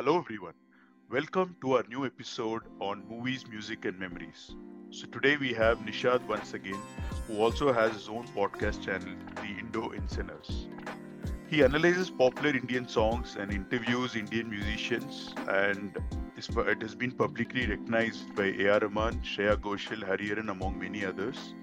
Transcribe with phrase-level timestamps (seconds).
[0.00, 0.54] Hello, everyone.
[1.10, 4.56] Welcome to our new episode on movies, music, and memories.
[4.90, 6.78] So, today we have Nishad once again,
[7.26, 10.68] who also has his own podcast channel, The Indo Inceners.
[11.50, 15.94] He analyzes popular Indian songs and interviews Indian musicians, and
[16.34, 18.78] it has been publicly recognized by A.R.
[18.78, 21.54] Rahman, Shreya Ghoshal, Hariharan, among many others.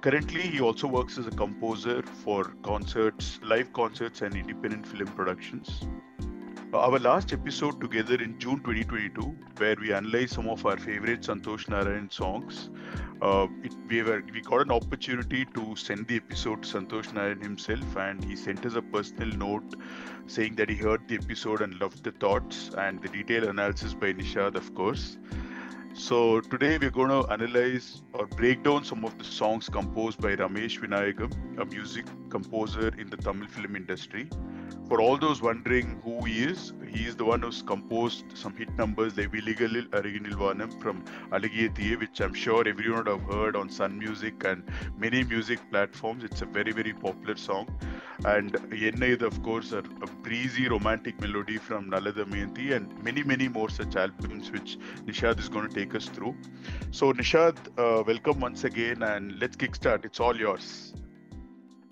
[0.00, 5.86] Currently, he also works as a composer for concerts, live concerts, and independent film productions.
[6.72, 11.68] Our last episode together in June 2022, where we analyzed some of our favorite Santosh
[11.68, 12.70] Narayan songs,
[13.20, 17.40] uh, it, we, were, we got an opportunity to send the episode to Santosh Narayan
[17.40, 19.74] himself, and he sent us a personal note
[20.28, 24.12] saying that he heard the episode and loved the thoughts and the detailed analysis by
[24.12, 25.18] Nishad, of course.
[25.92, 30.36] So today we're going to analyze or break down some of the songs composed by
[30.36, 34.28] Ramesh Vinayagam, a music composer in the Tamil film industry
[34.90, 38.76] for all those wondering who he is, he is the one who's composed some hit
[38.76, 43.54] numbers like Vizhigalil Arugil Vaanam from Azhagiya Theeye, which I'm sure everyone would have heard
[43.54, 44.64] on Sun Music and
[44.98, 46.24] many music platforms.
[46.24, 47.68] It's a very, very popular song.
[48.24, 53.22] And Enna Idhu, of course, are a breezy romantic melody from Nala Damayanthi and many,
[53.22, 56.34] many more such albums which Nishad is going to take us through.
[56.90, 60.04] So, Nishad, uh, welcome once again and let's kickstart.
[60.04, 60.94] It's all yours.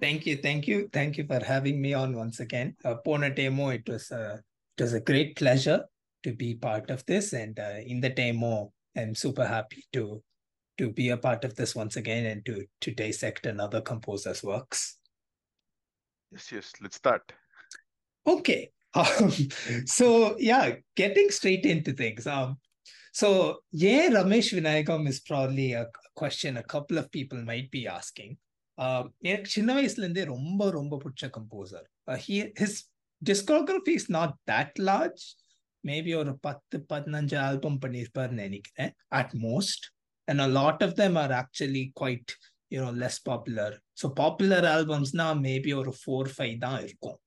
[0.00, 2.76] Thank you, thank you, thank you for having me on once again.
[2.84, 4.40] Uh, Ponatemo, it was a
[4.76, 5.84] it was a great pleasure
[6.22, 10.22] to be part of this, and uh, in the demo, I'm super happy to
[10.78, 14.98] to be a part of this once again and to to dissect another composer's works.
[16.30, 17.32] Yes, yes, let's start.
[18.24, 19.32] Okay, um,
[19.84, 22.24] so yeah, getting straight into things.
[22.24, 22.58] Um,
[23.12, 28.36] so yeah, Ramesh Vinayagam is probably a question a couple of people might be asking.
[29.29, 31.87] எனக்கு சின்ன வயசுல இருந்தே ரொம்ப ரொம்ப பிடிச்ச composer
[32.61, 32.79] his
[33.21, 35.23] discography is not that large
[35.83, 39.85] maybe ஒரு பத்து பதினஞ்சு ஆல்பம் பண்ணியிருப்பாருன்னு நினைக்கிறேன் at most
[40.27, 42.33] and a lot of them R actually quite
[42.75, 47.19] you know less popular so popular ஆல்பம்ஸ்னா மேபி ஒரு ஃபோர் ஃபைவ் தான் இருக்கும்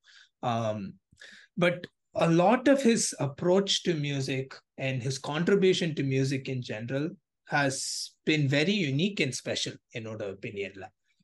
[1.65, 1.85] but
[2.17, 7.11] a lot of his approach to music and his contribution to music in general
[7.49, 10.73] has been very unique and special in our opinion.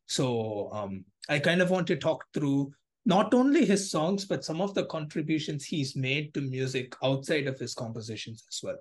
[0.06, 2.72] So um, I kind of want to talk through
[3.04, 7.58] not only his songs, but some of the contributions he's made to music outside of
[7.58, 8.78] his compositions as well.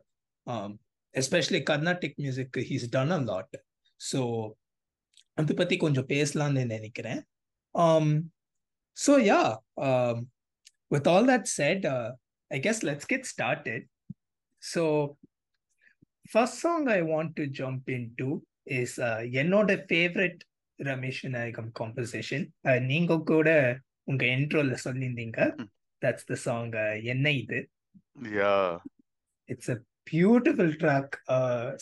[0.47, 0.79] Um,
[1.15, 3.47] especially Carnatic music, he's done a lot.
[3.97, 4.55] So
[5.39, 7.21] அதை பத்தி கொஞ்சம் பேசலாம்னு நினைக்கிறேன்
[7.75, 8.07] um
[9.03, 9.49] so yeah
[9.87, 10.17] um
[10.93, 12.09] with all that said uh,
[12.51, 13.81] i guess let's get started
[14.71, 15.17] so
[16.33, 18.27] first song i want to jump into
[18.79, 20.41] is uh, என்னோட favorite
[20.79, 22.45] Ramesh Vinayagam composition
[22.81, 23.49] நீங்க கூட
[24.03, 25.67] உங்க இன்ட்ரோல சொல்லியிருந்தீங்க
[26.01, 26.71] தட்ஸ் த சாங்
[27.03, 27.69] என்ன இது
[29.45, 29.77] it's a
[30.11, 31.15] beautiful track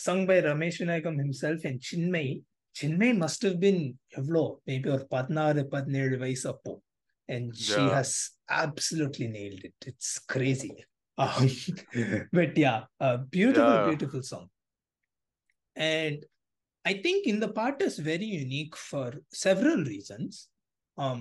[0.06, 5.66] sung by Ramesh Vinayagam himself and Chinmayi Chinmayi must have been எவ்வளோ maybe ஒரு பதினாறு
[5.66, 6.82] பதினேழு வயசு அப்போ
[7.28, 7.94] and she yeah.
[7.94, 9.74] has absolutely nailed it.
[9.86, 10.84] It's crazy.
[11.18, 11.48] Um,
[12.32, 14.22] but yeah, a beautiful,
[16.84, 19.08] I think in the part is very unique for
[19.44, 20.48] several reasons.
[20.98, 21.20] Um,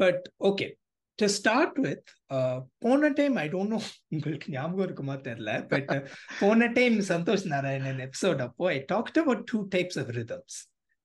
[0.00, 0.18] but
[0.50, 0.70] okay,
[1.18, 2.04] to start with,
[2.36, 3.78] uh, போன time I don't no
[4.14, 5.90] உங்களுக்கு ஞாபகம் இருக்குமா தெரியல but
[6.40, 10.56] போன time Santhosh Narayanan episode அப்போ ஐ talked about two types of rhythms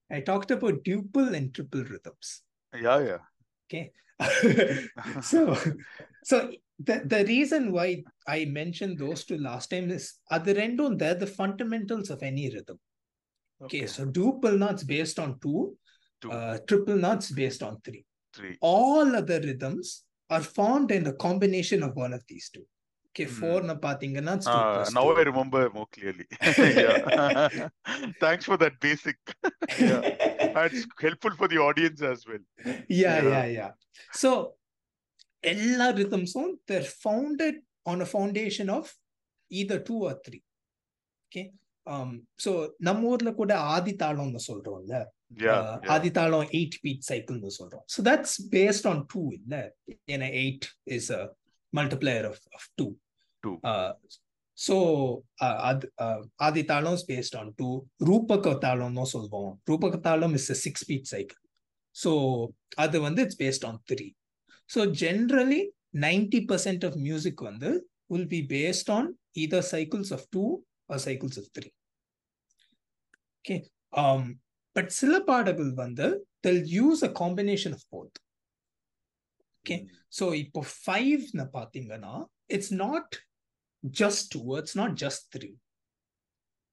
[0.10, 2.34] I talked about tuple and triple rhythms
[2.74, 3.22] Yeah, yeah.
[3.66, 3.84] Okay.
[5.22, 5.40] so,
[6.24, 6.36] so
[6.80, 10.98] the, the reason why I mentioned those two last time is at the end on
[10.98, 12.80] they're the fundamentals of any rhythm.
[13.65, 13.87] Okay.
[13.87, 15.77] so duple knots based on two,
[16.21, 16.33] two.
[16.33, 18.05] Uh, triple knots based on three.
[18.35, 18.57] three.
[18.61, 22.65] All other rhythms are formed in the combination of one of these two.
[23.11, 23.29] Okay, mm.
[23.29, 23.75] four na.
[24.47, 25.19] Uh, now two.
[25.19, 26.27] I remember more clearly.
[28.21, 29.17] Thanks for that basic.
[29.79, 30.53] yeah.
[30.55, 32.39] That's helpful for the audience as well.
[32.89, 33.45] Yeah, yeah, yeah.
[33.47, 33.71] yeah.
[34.13, 34.55] So,
[35.43, 36.35] all rhythms
[36.67, 38.95] they're founded on a foundation of
[39.51, 40.43] either two or three.
[41.29, 41.53] Okay,
[42.44, 44.96] so நம்ம ஊர்ல கூட ஆதி தாளம்னு சொல்றோம்ல
[45.96, 49.56] ஆதி தாளம் eight beat சைக்கிள்னு சொல்றோம் so that's based on two இல்ல
[50.14, 50.68] ஏன்னா eight
[50.98, 51.22] is a
[51.74, 52.88] multiplier of of two
[54.58, 54.76] so
[55.70, 55.88] அது
[56.40, 57.68] ஆதி தாளம் இஸ் பேஸ்ட் ஆன் டூ
[58.10, 61.42] ரூபக தாளம்னு சொல்வோம் ரூபக talam is a six beat cycle
[61.96, 62.12] so
[62.78, 64.08] அது வந்து it's based on three
[64.70, 65.62] so generally
[66.08, 67.70] ninety percent of music வந்து
[68.14, 69.08] will be based on
[69.38, 70.44] either cycles of two
[70.91, 71.73] or cycles of three.
[73.41, 73.61] Okay.
[73.93, 74.23] Um,
[74.77, 76.07] but சில பாடல்கள் வந்து
[76.43, 78.15] they'll use a combination of both.
[79.61, 79.81] Okay.
[80.19, 82.15] So இப்போ ஃபைவ்னு பார்த்தீங்கன்னா
[82.57, 83.13] it's not
[83.85, 85.55] just two it's not just three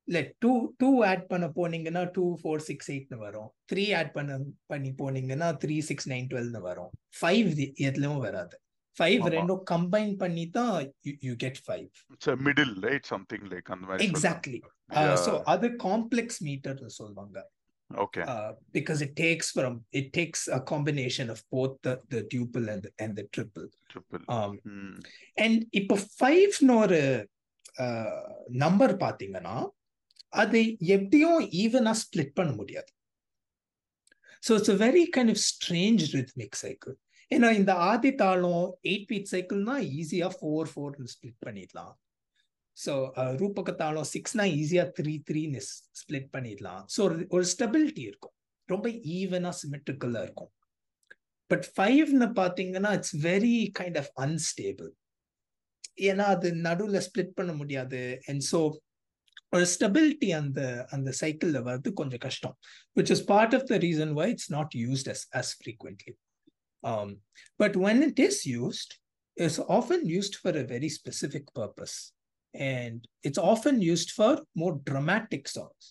[0.07, 0.51] like two
[0.81, 4.37] two add பண்ண போனீங்கன்னா two four six எயிட்னு வரும் three add பண்ண
[4.71, 7.49] பண்ணி போனீங்கன்னா த்ரீ சிக்ஸ் நைன் டுவெல்னு வரும் ஃபைவ்
[7.87, 8.55] எதுலயும் வராது
[8.97, 9.21] ஃபைவ்.
[9.35, 10.73] ரெண்டும் கம்பைன் பண்ணி தான்
[11.27, 14.59] you get five it's middle right something like அந்த மாதிரி எக்ஸாக்ட்லி
[15.27, 17.37] ஸோ அது காம்ப்ளெக்ஸ் மீட்டர்னு சொல்லுவாங்க.
[17.89, 22.65] Okay uh, because it takes from it takes a combination of both the the tuple
[22.73, 23.67] and the, and the triple.
[23.91, 24.53] Triple um
[25.45, 27.01] and இப்போ ஃபைவ்னு ஒரு
[28.63, 29.55] number பார்த்தீங்கன்னா
[30.41, 30.59] அது
[30.95, 32.91] எப்படியும் ஈவனா ஸ்ப்ளிட் பண்ண முடியாது.
[34.45, 36.95] So it's a very kind of strange rhythmic cycle
[37.31, 41.93] ஏன்னா இந்த ஆதி தாளம் எயிட் பீட் சைக்கிள்னா ஈஸியாக ஃபோர் ஃபோர்னு ஸ்ப்ளிட் பண்ணிடலாம்.
[42.77, 42.93] ஸோ
[43.41, 45.61] ரூபக தாளம் சிக்ஸ்னா ஈஸியாக த்ரீ த்ரீன்னு
[46.01, 46.83] ஸ்ப்ளிட் பண்ணிடலாம்.
[46.95, 46.99] ஸோ
[47.35, 48.35] ஒரு ஸ்டெபிலிட்டி இருக்கும்.
[48.69, 48.87] ரொம்ப
[49.17, 50.51] ஈவனாக சிமெட்ரிக்கலாக இருக்கும்.
[51.51, 54.89] பட் ஃபைவ்னு பார்த்தீங்கன்னா it's very kind of unstable
[56.09, 58.01] ஏன்னா அது நடுவில் ஸ்ப்ளிட் பண்ண முடியாது.
[58.29, 58.59] அண்ட் ஸோ
[59.55, 60.61] ஒரு ஸ்டெபிலிட்டி அந்த
[60.95, 62.55] அந்த சைக்கிளில் வர்றது கொஞ்சம் கஷ்டம்.
[62.97, 66.13] Which is part of the reason why it's not used as as frequently
[67.60, 68.92] but when it is used
[69.36, 71.96] it's often used for a very specific purpose
[72.54, 75.88] and it's often used for more dramatic songs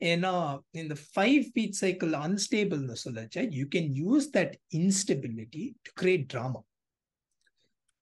[0.00, 0.32] ஏன்னா
[0.74, 6.60] இந்த five beat cycle அன்ஸ்டேபிள்னு சொல்லச்சா you can use that instability to create drama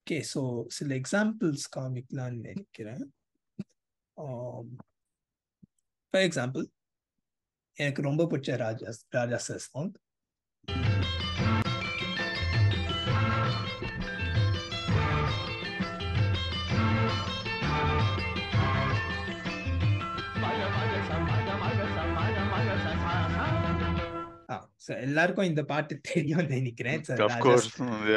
[0.01, 0.41] okay so
[0.77, 3.03] சில examples காமிக்கலாம்னு நினைக்கிறேன்
[6.13, 6.65] for example
[7.77, 9.91] எனக்கு ரொம்ப பிடிச்ச ராஜா ராஜா sir song
[25.02, 27.00] எல்லாருக்கும் இந்த பாட்டு தெரியும் நினைக்கிறேன்.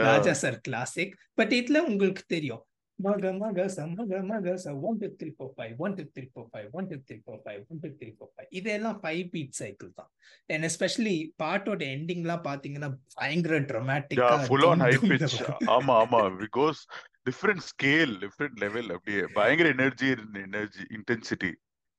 [0.08, 2.64] ராஜா சார் கிளாசிக் பட் இதுல உங்களுக்கு தெரியும்.
[3.00, 6.48] மக மக ச மக மக ச one two three four five one two three four
[6.50, 9.92] five one two three four five one two three four five இதெல்லாம் ஃபைவ் பீட் சைக்கிள்
[10.00, 10.10] தான்.
[10.50, 11.14] அண்ட் எஸ்பெஷலி
[11.44, 15.38] பாட்டோட எண்டிங்லாம் பாத்தீங்கன்னா பயங்கர ட்ரமாட்டிக்கா ஃபுல் ஆன் ஹை பிட்ச்
[15.78, 16.22] ஆமா ஆமா.
[16.44, 16.82] Because
[17.26, 20.10] different scale different level அப்படியே பயங்கர energy
[20.46, 21.54] energy intensity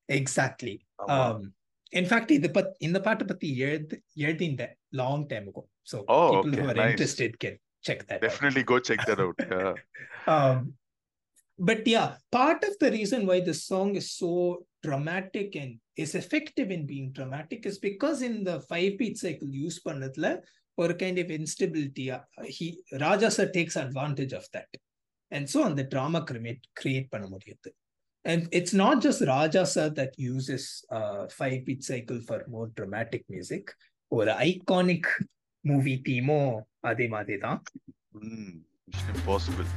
[0.09, 0.77] exactly
[2.00, 3.98] in fact இது பத் இந்த பாட்டை பத்தி எழுது
[4.28, 5.98] எழுதிண்டேன் லாங் டைம் இருக்கும் so
[6.34, 7.60] people who are interested can
[7.90, 9.44] check that definitely go check that out
[11.60, 14.32] but yeah part of the reason why this song is so
[14.84, 19.78] dramatic and is effective in being dramatic is because in the five beat cycle use
[19.86, 20.30] பண்ணதுல
[20.78, 22.06] ஒரு kind of instability
[22.58, 22.68] he
[23.04, 24.70] raja sir takes advantage of that
[25.32, 27.72] and so on the drama create create பண்ண முடியுது
[28.26, 33.24] and it's not just raja sir that uses uh, five beat cycle for more dramatic
[33.30, 33.66] music
[34.12, 35.06] ஒரு iconic
[35.66, 36.42] movie தீமோ
[36.90, 37.60] அதே மாதிரி தான்
[39.14, 39.70] impossible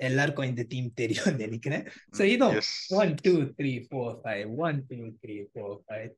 [0.00, 1.84] எல்லாருக்கும் இந்த team தெரியும் நினைக்கிறேன்
[2.18, 2.48] சோ இதோ
[2.98, 6.10] one two three four five one two three four five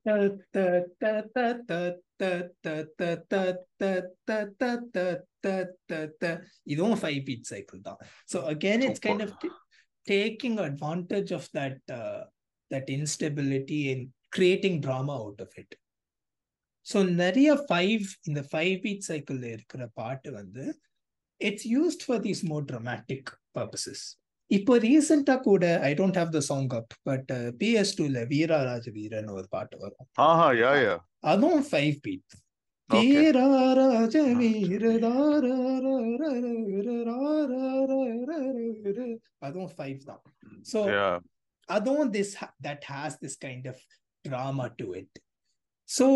[6.66, 8.00] இதுவும் ஃபைவ் பீட் சைக்கிள் தான்
[8.32, 9.36] so again it's kind of
[10.06, 11.78] taking advantage of that
[12.70, 14.06] that instability and
[14.36, 15.76] creating drama out of it
[16.86, 20.64] so நிறைய five இந்த five beat cycle இருக்கிற பாட்டு வந்து
[21.40, 24.04] it's used for these more dramatic purposes
[24.50, 29.30] இப்போ ரீசெண்டா கூட I don't have the song up but PS டூல வீரா ராஜ வீரன்
[29.30, 32.36] ஒரு பாட்டு வரும் ஆஹா யா யா அதுவும் ஃபைவ் பீட்
[32.90, 33.46] வீரா
[33.78, 34.84] ராஜ வீர
[39.40, 40.22] அதுவும் ஃபைவ் தான்
[40.72, 40.80] ஸோ
[41.68, 43.82] அதுவும் this that has this kind of
[44.24, 45.18] drama to it
[45.88, 46.06] so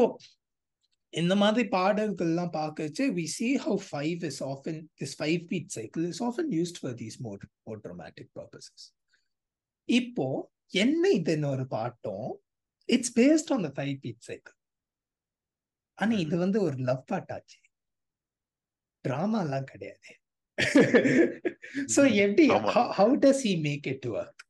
[1.14, 6.22] இந்த மாதிரி பாடல்கள்லாம் பார்க்கச்சு we see how five is often this five beat cycle is
[6.24, 8.86] often used for these more more dramatic purposes
[9.90, 10.28] இப்போ
[10.76, 12.28] என்ன இதுன்னு ஒரு bottom
[12.90, 14.56] it's based on the five beat cycle
[15.98, 17.60] ஆனா இது வந்து ஒரு லவ் பாட்டாச்சு
[19.06, 20.10] டிராமா எல்லாம் கிடையாது.
[21.94, 22.44] சோ எப்படி
[22.98, 24.42] how does he make it work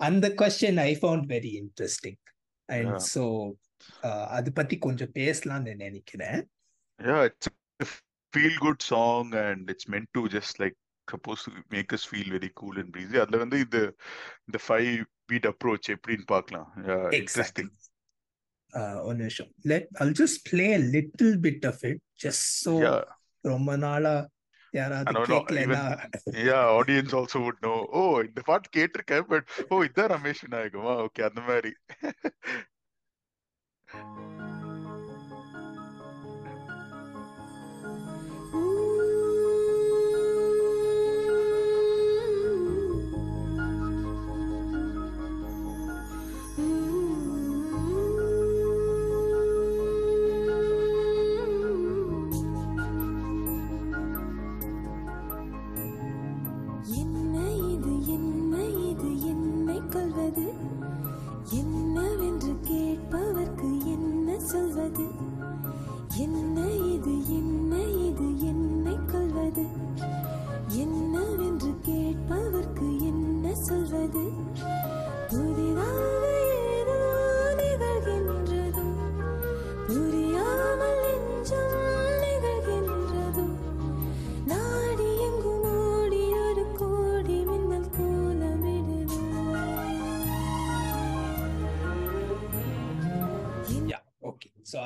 [0.00, 2.18] அந்த question I found very interesting
[2.68, 3.22] and so
[4.28, 6.40] அது பத்தி கொஞ்சம் பேசலாம்னு நினைக்கிறேன்.
[7.00, 7.52] Yeah it's
[8.32, 10.76] feel good song and it's meant to just like
[11.08, 13.80] suppose make us feel very cool and breezy அதுல வந்து இந்த
[14.46, 14.92] இந்த ஃபைவ்
[15.26, 16.68] பீட் அப்ரோச் எப்படின்னு பார்க்கலாம்.
[17.20, 17.72] இன்ட்ரெஸ்டிங்
[19.06, 19.50] ஒரு நிமிஷம்.
[19.72, 22.74] Let I'll just play little bit of it just so
[23.44, 24.14] ரொம்ப நாளா
[26.78, 31.22] audience also would know oh இந்த பாட்டு கேட்டிருக்கேன் பட் ஓ oh, இதான் ரமேஷ் நாயகமா ஓகே
[31.28, 31.72] அந்த மாதிரி.
[33.94, 34.06] Thank
[34.40, 34.53] you.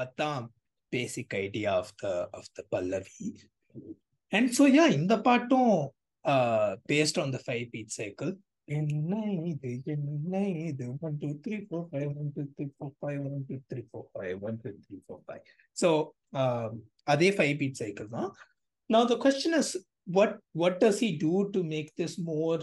[0.00, 0.44] அதான்
[0.92, 3.30] basic idea of the of the pallavi
[4.32, 5.72] and so yeah இந்த பாட்டும்
[6.24, 8.32] uh based on the five beat cycle
[8.68, 9.12] என்ன
[9.50, 10.40] இது என்ன
[10.70, 14.06] இது one two three four five one two three four five one two three four
[14.14, 15.42] five one two three four five
[15.76, 15.90] so
[17.14, 18.30] அதே five beat cycle தான்
[18.90, 19.76] Now the question is,
[20.06, 22.58] what what does he do to make this more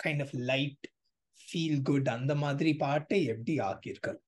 [0.00, 0.78] kind of light,
[1.40, 2.04] feel good?
[2.16, 4.20] அந்த மாதிரி பாட்டை எப்படி ஆக்கியிருக்கார்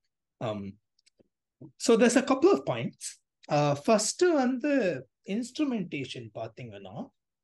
[1.81, 3.09] so thus a couple of points
[3.85, 4.73] first வந்து
[5.35, 6.97] instrumentation பார்த்தீங்கன்னா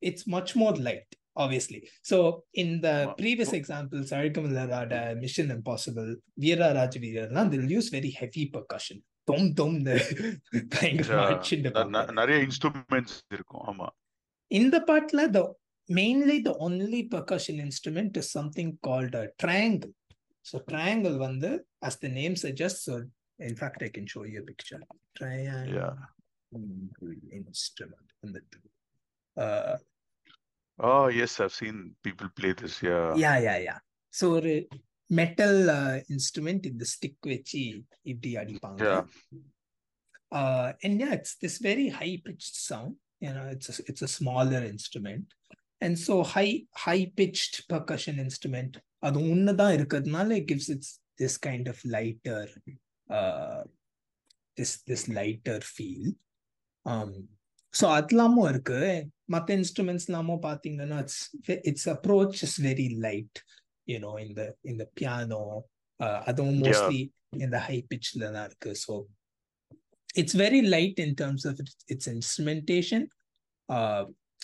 [0.03, 1.81] it's much more light obviously
[2.11, 2.19] so
[2.63, 2.87] இந்த
[3.19, 9.77] previous examples அழுக்கமில்லாத mission impossible Veera ராஜவீரர்லாம் தில் யூஸ் வெரி ஹெவி பர்கஷன் தொம் தொம்
[12.19, 13.63] நிறைய இன்ஸ்ட்ருமெண்ட்ஸ் இருக்கும்.
[13.71, 13.87] ஆமா.
[14.51, 15.41] இந்த பாட்டுல the
[15.89, 19.93] mainly the only percussion instrument is something called triangle
[20.45, 21.51] so triangle வந்து
[21.83, 22.89] as the name suggest
[23.38, 23.50] the name suggests.
[23.50, 24.80] So in fact, I can show you a picture.
[25.16, 25.96] Triangle
[27.32, 28.12] instrument.
[28.24, 28.42] on the
[29.42, 29.78] Uh,
[30.84, 32.82] Oh yes, I've seen people play this.
[32.82, 33.16] Yeah.
[33.16, 33.78] yeah, yeah, yeah.
[34.10, 34.68] So ஒரு
[35.08, 38.82] metal uh, instrument in the stick வச்சு இப்படி அடிப்பாங்க.
[38.82, 39.06] Yeah.
[40.32, 42.96] Uh, and yeah, it's this very high pitched sound.
[43.20, 45.26] You know, it's a, it's a smaller instrument.
[45.80, 48.78] And so high high pitched percussion instrument.
[49.00, 50.86] அது ஒண்ணுதான் இருக்கிறதுனால it gives it
[51.18, 52.50] this kind of lighter
[53.10, 53.62] uh,
[54.58, 56.06] this this lighter feel.
[56.86, 57.12] Um,
[57.74, 58.80] so அதெல்லாமும் இருக்கு
[59.26, 61.22] மற்ற instruments எல்லாமும் பார்த்தீங்கன்னா it's
[61.70, 63.40] it's approach is very light
[63.88, 65.44] you know இந்த இந்த piano
[66.30, 66.68] அதுவும் Yeah.
[66.68, 67.02] மோஸ்ட்லி
[67.38, 68.94] இந்த ஹை பிச்சில் தான் இருக்கு so
[70.16, 71.60] it's very light in terms of
[71.94, 73.06] its instrumentation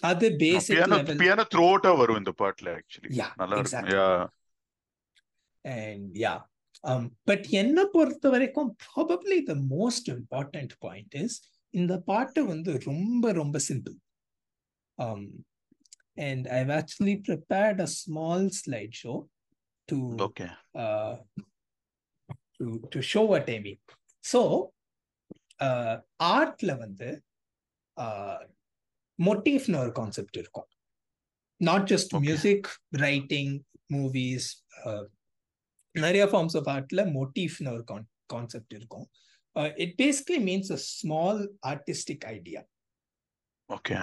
[0.04, 3.96] அது பேசிக் பியானோ லெவல் பியானோ த்ரூ அவுட்டா வரும் இந்த பாட்டுல ஆக்சுவலி Yeah, நல்லா exactly.
[3.96, 4.08] இருக்கும் யா
[5.66, 6.40] and yeah
[6.92, 11.34] um but என்ன பொறுத்த வரைக்கும் probably the most important point is
[11.80, 13.98] இந்த பாட்டு வந்து ரொம்ப ரொம்ப simple
[14.98, 15.22] um
[16.28, 19.18] and I've actually prepared a small slideshow
[19.90, 20.48] to okay
[20.84, 21.16] uh
[22.58, 23.80] to to show what I mean
[24.24, 24.42] so
[25.60, 25.96] uh
[26.36, 27.10] ஆர்ட்ல வந்து
[27.98, 28.40] uh
[29.20, 30.68] motifனு ஒரு கான்செப்ட் இருக்கும்
[31.62, 32.24] not just Okay.
[32.26, 32.68] Music
[33.06, 33.54] writing
[33.96, 34.50] movies
[35.95, 37.85] நிறைய forms of ஆர்ட்ல மோட்டிவ்னு ஒரு
[38.27, 39.07] கான்செப்ட் இருக்கும்.
[39.85, 42.61] It basically means a small artistic idea
[43.69, 43.97] okay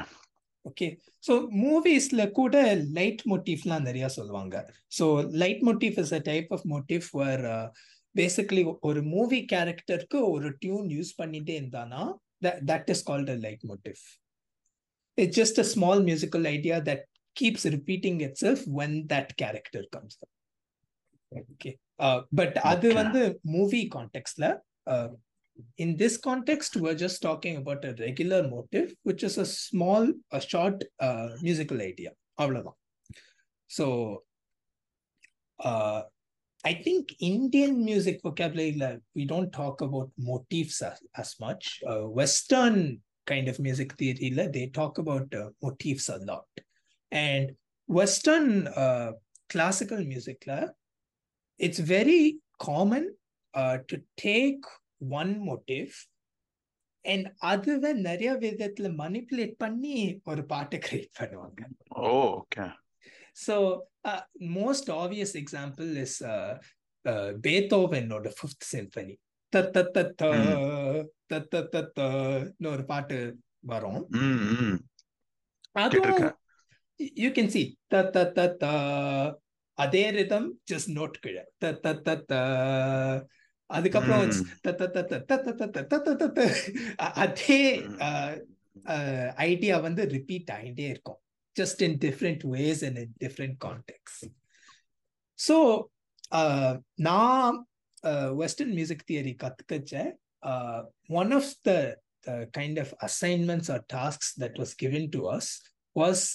[0.65, 0.87] okay
[1.27, 2.55] so மூவிஸ்ல கூட
[2.91, 4.55] லைட் மோட்டிவ்லாம் நிறைய சொல்லுவாங்க.
[4.97, 5.05] So
[5.61, 7.45] leitmotiv is a type of motif where
[8.15, 12.01] basically ஒரு மூவி கேரக்டருக்கு ஒரு டியூன் யூஸ் பண்ணிட்டே இருந்தானா
[12.71, 14.01] that is called a leitmotiv
[15.17, 17.05] it's just a small musical idea that
[17.35, 20.29] keeps repeating itself when that character comes up.
[20.29, 20.38] Okay.
[21.31, 21.71] Okay
[22.39, 23.23] but அது வந்து
[23.55, 24.47] movie கான்டெக்ட்ல
[25.83, 30.41] in this context we're just talking about a regular motive which is a small a
[30.51, 32.77] short uh, musical idea அவ்வளவுதான்
[33.69, 33.85] so
[36.63, 40.81] I think Indian music வொக்காபுலரியில் we don't talk about motifs
[41.21, 41.67] as much
[42.19, 42.81] western
[43.31, 46.61] kind of music தியரியில் they talk about motifs a lot
[47.11, 47.49] and
[47.89, 48.51] western
[49.53, 50.57] classical மியூசிக்கில்
[51.59, 53.13] it's very common
[53.53, 54.63] uh, to take
[54.99, 55.93] one motive
[57.05, 61.65] and other than Narya Vedatil manipulate panni or part create panuanga.
[61.95, 62.71] Oh, okay.
[63.33, 66.57] So, uh, most obvious example is uh,
[67.05, 69.17] uh, Beethoven or the Fifth Symphony.
[76.97, 77.77] You can see.
[79.79, 82.35] அதே rhythm just note கீழே the த த த
[83.69, 84.21] அதுக்கப்புறம்
[87.21, 87.59] அதே
[89.49, 91.19] idea வந்து repeat ஆகிட்டே இருக்கும்
[91.55, 94.13] just in different ways and in different context
[95.39, 95.57] so
[97.07, 97.57] நான்
[98.41, 99.93] western music theory கற்றுக்கச்ச
[101.21, 101.71] one of the
[102.57, 105.51] kind of assignments or task that was given to us
[105.95, 106.25] was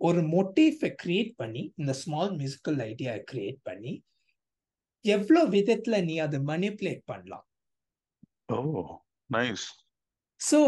[0.00, 3.92] ஒரு மோட்டிஃபை create பண்ணி இந்த ஸ்மால் மியூசிக்கல் ஐடியா கிரியேட் பண்ணி
[5.04, 7.46] எவ்வளோ விதத்துல நீ அதை மனிப்புலேட் பண்ணலாம்.
[8.52, 8.56] ஓ
[9.30, 9.66] நைஸ்.
[10.40, 10.58] ஸோ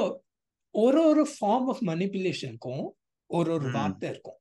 [0.75, 2.85] ஒரு ஒரு ஃபார்ம் ஆஃப் மனிப்புலேஷனுக்கும்
[3.31, 3.69] ஒரு ஒரு.
[3.71, 4.41] வார்த்தை இருக்கும்.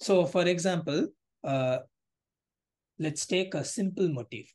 [0.00, 1.00] So for example
[2.98, 4.48] let's take a simple motif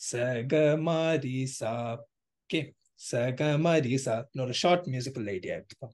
[0.00, 1.72] சகமாரி சா
[2.40, 2.60] ஓகே
[3.00, 5.88] சகமாரி சா ஒரு ஷார்ட் மியூசிக்கல் ஐடியா எடுத்துக்கோ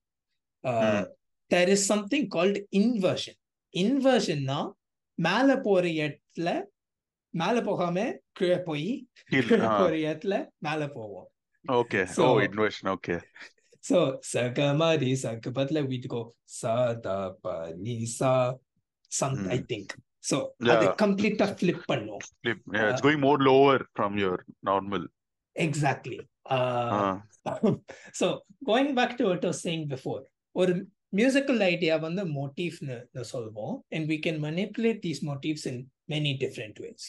[1.50, 3.34] there is something called inversion.
[3.72, 4.70] Inversion na
[5.18, 6.62] mala pori yetle
[7.32, 9.04] mala pohame kure poi.
[11.68, 12.06] Okay.
[12.06, 12.88] So, oh, inversion.
[12.88, 13.20] Okay.
[13.80, 18.58] So sagamari sagpatle we go sadapanisa
[19.10, 19.50] some mm.
[19.50, 19.94] I think.
[20.20, 20.80] So yeah.
[20.80, 22.18] the complete a flip pano.
[22.42, 22.58] Flip.
[22.72, 25.06] Yeah, it's uh, going more lower from your normal.
[25.54, 26.20] Exactly.
[26.48, 27.72] Uh, uh.
[28.12, 30.22] so going back to what I was saying before,
[30.54, 30.68] or
[31.13, 35.77] musical idea வந்து motifன்னு சொல்வோம் and we can manipulate these motifs in
[36.13, 37.03] many different ways.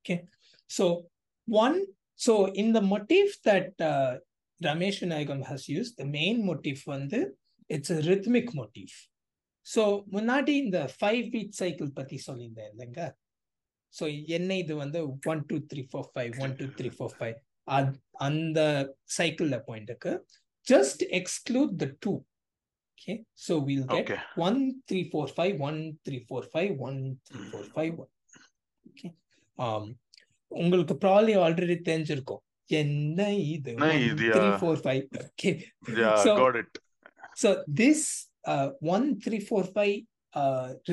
[0.00, 0.18] Okay,
[0.70, 0.84] so
[1.48, 1.78] one,
[2.20, 2.32] so
[2.62, 4.10] in the motif that uh,
[4.60, 7.20] Ramesh Vinayagam has used, the main motif வந்து
[7.70, 8.92] it's a rhythmic motif.
[9.66, 9.82] So
[10.14, 13.00] முன்னாடி இந்த five beat cycle பத்தி சொல்லியிருந்தேன் இல்லைங்க
[13.94, 14.04] so
[14.36, 14.98] என்ன இது வந்து
[15.32, 17.36] one two three four five one two three four five
[18.28, 18.60] அந்த
[19.18, 20.12] சைக்கிள்ல பாயிண்ட்டுக்கு
[20.66, 22.12] just exclude the two
[22.97, 24.19] Okay, so we'll get okay.
[24.35, 28.11] one three four five one three four five one three four five one.
[28.85, 29.11] Okay.
[29.57, 29.85] Um,
[30.51, 32.41] உங்களுக்கு probably already தெரிஞ்சிருக்கும்.
[32.69, 33.19] என்ன
[33.53, 33.71] இது?
[34.37, 35.03] Three four five
[37.43, 37.49] so
[37.81, 38.05] this
[38.95, 39.95] one three four five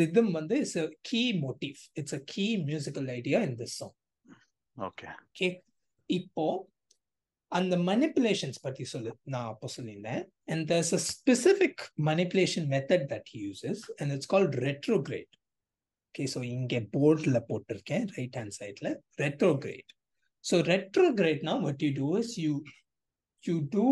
[0.00, 3.96] rhythm வந்து it's a key motive it's a key musical idea in this song
[4.76, 5.48] okay okay
[6.10, 6.46] இப்போ
[7.52, 13.40] அந்த manipulations பற்றி சொல்லு நான் அப்போ சொல்லியிருந்தேன் and there's a specific manipulation method that he
[13.48, 15.32] uses and it's called retrograde
[16.06, 19.90] okay so இங்கே போர்டில் போட்டிருக்கேன் ரைட் ஹேண்ட் சைடில் retrograde
[20.44, 22.52] so ரெட்ரோகிரேட்னா what you do is you
[23.44, 23.86] you do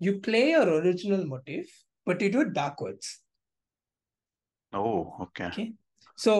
[0.00, 1.66] you play our original motive
[2.06, 3.12] but you do backwards
[4.72, 4.82] oh
[5.24, 5.46] okay
[6.18, 6.32] so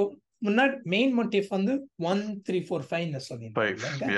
[0.46, 1.74] முன்னாடி main motive வந்து
[2.10, 4.10] one three four ஃபைவ்னு சொல்லியிருந்தாங்க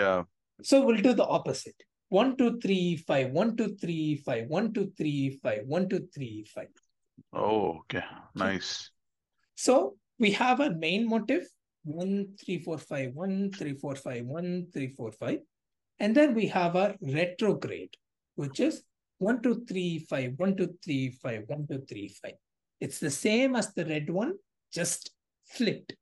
[0.63, 1.77] so we'll do the opposite.
[2.11, 6.45] 1, 2, 3, 5, 1, 2, 3, 5, 1, 2, 3, 5, 1, 2, 3,
[6.55, 6.67] 5.
[7.35, 8.03] Oh, okay.
[8.35, 8.91] Nice.
[9.55, 11.47] So we have a main motif
[11.85, 15.39] 1, 3, 4, 5, 1, 3, 4, 5, 1, 3, 4, 5.
[16.01, 17.95] And then we have our retrograde,
[18.37, 18.83] which is
[19.19, 22.33] 1, 2, 3, 5, 1, 2, 3, 5, 1, 2, 3, 5.
[22.81, 24.35] It's the same as the red one,
[24.73, 25.11] just
[25.45, 25.95] flipped.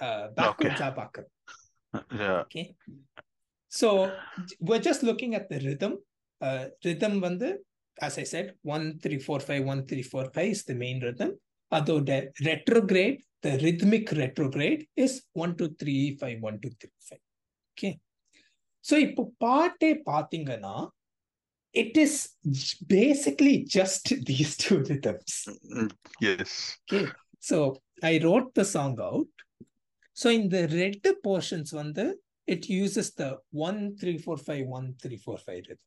[0.00, 1.22] Uh, backwards okay.
[2.12, 2.40] Yeah.
[2.42, 2.74] Okay
[3.71, 3.89] So
[4.49, 5.93] j- we're just looking at the rhythm.
[6.41, 7.47] Uh, rhythm வந்து,
[8.07, 11.31] as I said, one, three, four, five, one, three, four, five is the main rhythm.
[11.71, 12.17] Although the
[12.49, 17.23] retrograde, the rhythmic retrograde is one, two, three, five, one, two, three, five.
[17.73, 17.93] Okay.
[18.81, 20.75] So இப்போ பாட்டே பார்த்தீங்கன்னா
[21.83, 22.13] it is
[22.59, 25.33] j- basically just these two rhythms.
[25.75, 25.89] Mm,
[26.27, 26.51] yes
[26.83, 27.05] Okay.
[27.49, 27.57] So
[28.11, 29.31] I wrote the song out.
[30.19, 32.05] So in the red portions வந்து
[32.50, 35.78] it uses the 1345 1345 rhythm.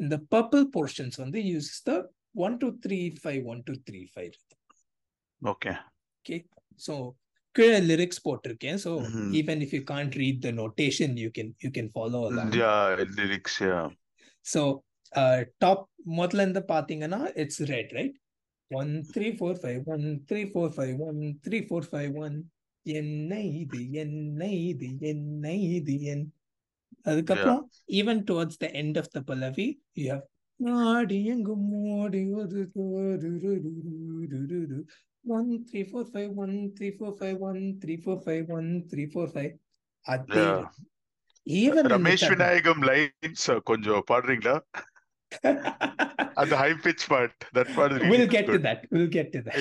[0.00, 5.52] And the purple portions on the uses the 1235 1235 rhythm.
[5.54, 5.76] Okay.
[6.20, 6.44] Okay.
[6.76, 7.14] So,
[7.56, 9.34] lyrics, so mm-hmm.
[9.34, 12.52] even if you can't read the notation, you can you can follow that.
[12.52, 13.90] Yeah, lyrics, yeah.
[14.42, 14.82] So,
[15.14, 18.12] uh, top model in the pathingana, it's red, right?
[18.70, 22.44] 1345 1345 1345 1.
[22.86, 26.26] என்ன இது என்ன இது என்ன இது என்.
[27.04, 29.66] அதுக்கப்புறம் even towards the end of the pallavi
[29.96, 30.24] you have
[30.86, 32.62] ஆடி எங்கும் ஓடி ஒரு
[35.24, 39.30] one three four five one three four five one three four five one three four
[39.34, 39.52] five
[40.06, 40.44] அதே
[41.46, 44.56] ஈவன் ரமேஷ் விநாயகம் லைன்ஸ் கொஞ்சம் பாடுறீங்களா?
[46.40, 49.58] அந்த high pitch part that part will get to that will get to that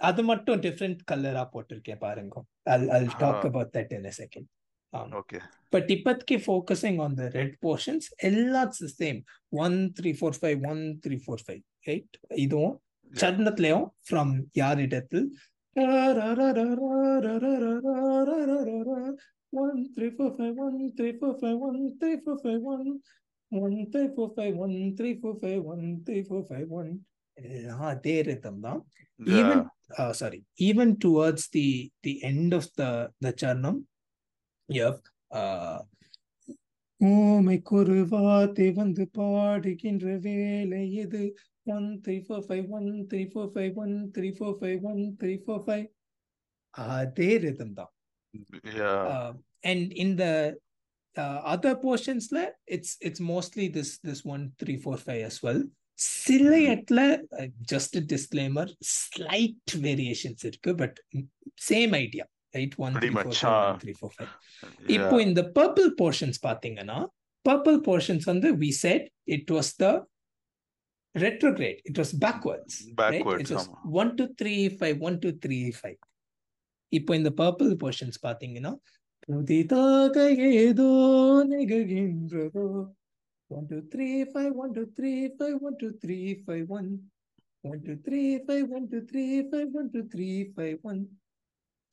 [0.00, 2.36] அது மட்டும் different கலரா போட்டிருக்கேன் பாருங்க
[3.66, 3.68] Ah.
[3.74, 4.46] that in a second
[4.92, 5.40] Um, Okay.
[5.72, 6.36] but இப்போதைக்கு
[6.98, 9.18] on the red portions எல்லாts the same
[9.64, 12.74] one three four five one three four five right இதுவும்.
[13.12, 15.28] சரணத்திலையும் from யாரிடத்தில்
[19.52, 22.88] one three four five one three four five one three four five one
[23.52, 26.92] one three four five one three four five one three four five one
[27.39, 28.81] எல்லாம் அதே rhythm தான்
[29.19, 29.99] even Yeah.
[29.99, 31.67] uh, sorry even towards the
[32.05, 32.89] the end of the
[33.25, 33.75] the charnam
[34.69, 35.01] you have
[35.41, 35.77] uh
[37.01, 41.21] ஊமைக்கு ஒரு வார்த்தை வந்து பாடுகின்ற வேலை இது
[41.67, 45.63] one three four five one three four five one three four five one three four
[45.67, 45.85] five
[46.97, 47.91] அதே rhythm தான்
[48.77, 49.01] Yeah.
[49.11, 49.29] uh,
[49.63, 50.31] and in the
[51.15, 54.43] uh, other portions la, it's it's mostly this this one
[55.99, 56.65] three four five as well சில Mhm.
[56.65, 57.01] இடத்துல
[57.71, 60.97] just disclaimer slight variations இருக்கு but
[61.67, 63.67] same idea right one Pretty three four much, five ah.
[63.67, 64.31] One three four five
[64.89, 65.25] இப்போ Yeah.
[65.27, 66.97] இந்த purple portions பாத்தீங்கன்னா
[67.45, 69.87] purple portions வந்து we set it was the
[71.15, 73.79] retrograde it was backwards Backwards, it was ஆமா.
[74.01, 75.99] One two three five one two three five
[76.91, 78.73] இப்போ இந்த purple portions பாத்தீங்கன்னா
[79.27, 80.15] புதிதாக
[80.63, 80.89] ஏதோ
[81.53, 82.65] நிகழ்கின்றதோ
[83.51, 86.89] one two three five one two three five one two three five one
[87.63, 91.01] one two three five one two three five one two three five one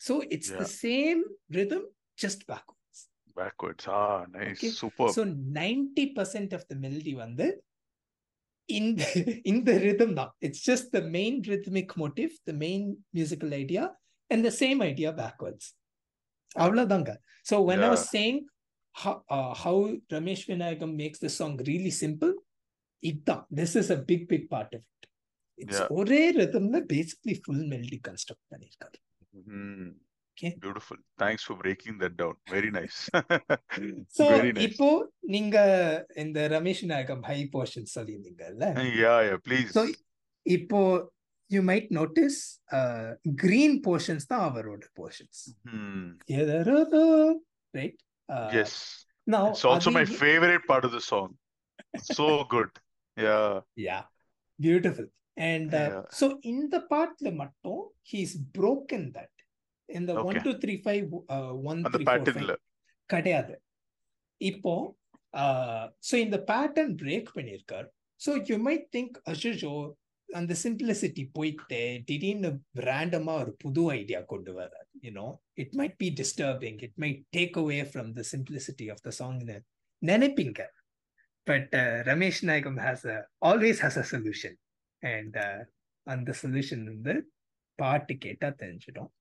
[0.00, 0.72] so it's the Yeah.
[0.78, 1.22] Same
[1.58, 2.78] rhythm just backwards
[3.36, 3.84] Backwards.
[3.90, 4.54] Ah, nice.
[4.54, 4.70] Okay.
[4.78, 5.12] Superb.
[5.14, 5.22] So
[5.58, 7.46] ninety percent of the melody வந்து
[8.68, 9.02] இந்த
[9.44, 12.84] இந்த rhythm தான் it's just the main rhythmic motive the main
[13.16, 13.84] musical idea
[14.30, 15.68] and the same idea backwards
[16.56, 17.10] அவ்வளோதாங்க
[17.46, 17.94] so when I Yeah.
[17.94, 18.40] Was saying
[18.97, 19.75] how, uh, how
[20.11, 22.33] Ramesh Vinayagam makes the song really simple,
[23.03, 25.05] இதுதான் this is a big big part of it
[25.59, 28.97] it's ஒரே ரிதம்ல basically full melody construct பண்ணிருக்காரு
[30.37, 32.97] okay beautiful thanks for breaking that down very nice
[34.17, 34.25] so
[34.67, 34.89] இப்போ
[35.35, 35.57] நீங்க
[36.23, 38.65] இந்த Ramesh Nayagam high portion சொல்லியிருந்தீங்கல்ல?
[39.03, 39.83] Yeah yeah please so
[40.45, 40.81] இப்போ
[41.51, 42.39] you might notice
[43.45, 45.41] green portions தான் அவரோட portions
[47.73, 49.05] right right Yes.
[49.27, 51.29] It's also my favorite part of the song.
[52.11, 52.69] So good.
[53.17, 53.61] Yeah.
[53.79, 53.99] Yeah
[54.59, 56.01] beautiful and Yeah.
[56.19, 59.37] So இந்த பார்ட்ல மட்டும் he's broken that
[59.89, 60.43] இந்த one Okay.
[60.43, 61.05] Two three five
[61.63, 62.57] one three.
[63.09, 63.53] கிடையாது
[64.41, 64.73] இப்போ
[66.09, 67.87] so இந்த pattern break பண்ணியிருக்கார்
[68.21, 69.73] so you might think அஷோ
[70.29, 72.49] அந்த சிம்பிளிசிட்டி போயிட்டு திடீர்னு
[72.87, 77.79] ரேண்டமா ஒரு புது ஐடியா கொண்டு வர்றார் you know it might be disturbing it might take away
[77.91, 79.57] from the simplicity of the சாங்னு
[80.01, 80.61] நினைப்பீங்க.
[81.43, 81.73] But
[82.11, 83.07] Ramesh Nayagam has
[83.45, 84.57] always has a solution
[84.99, 85.37] and
[86.07, 87.15] அந்த சொல்யூஷன் வந்து
[87.75, 89.11] பாட்டு கேட்டா தெரிஞ்சிடும்.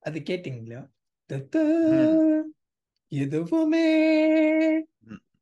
[0.00, 0.80] அது கேட்டிங்களா?
[3.12, 3.86] எதுவுமே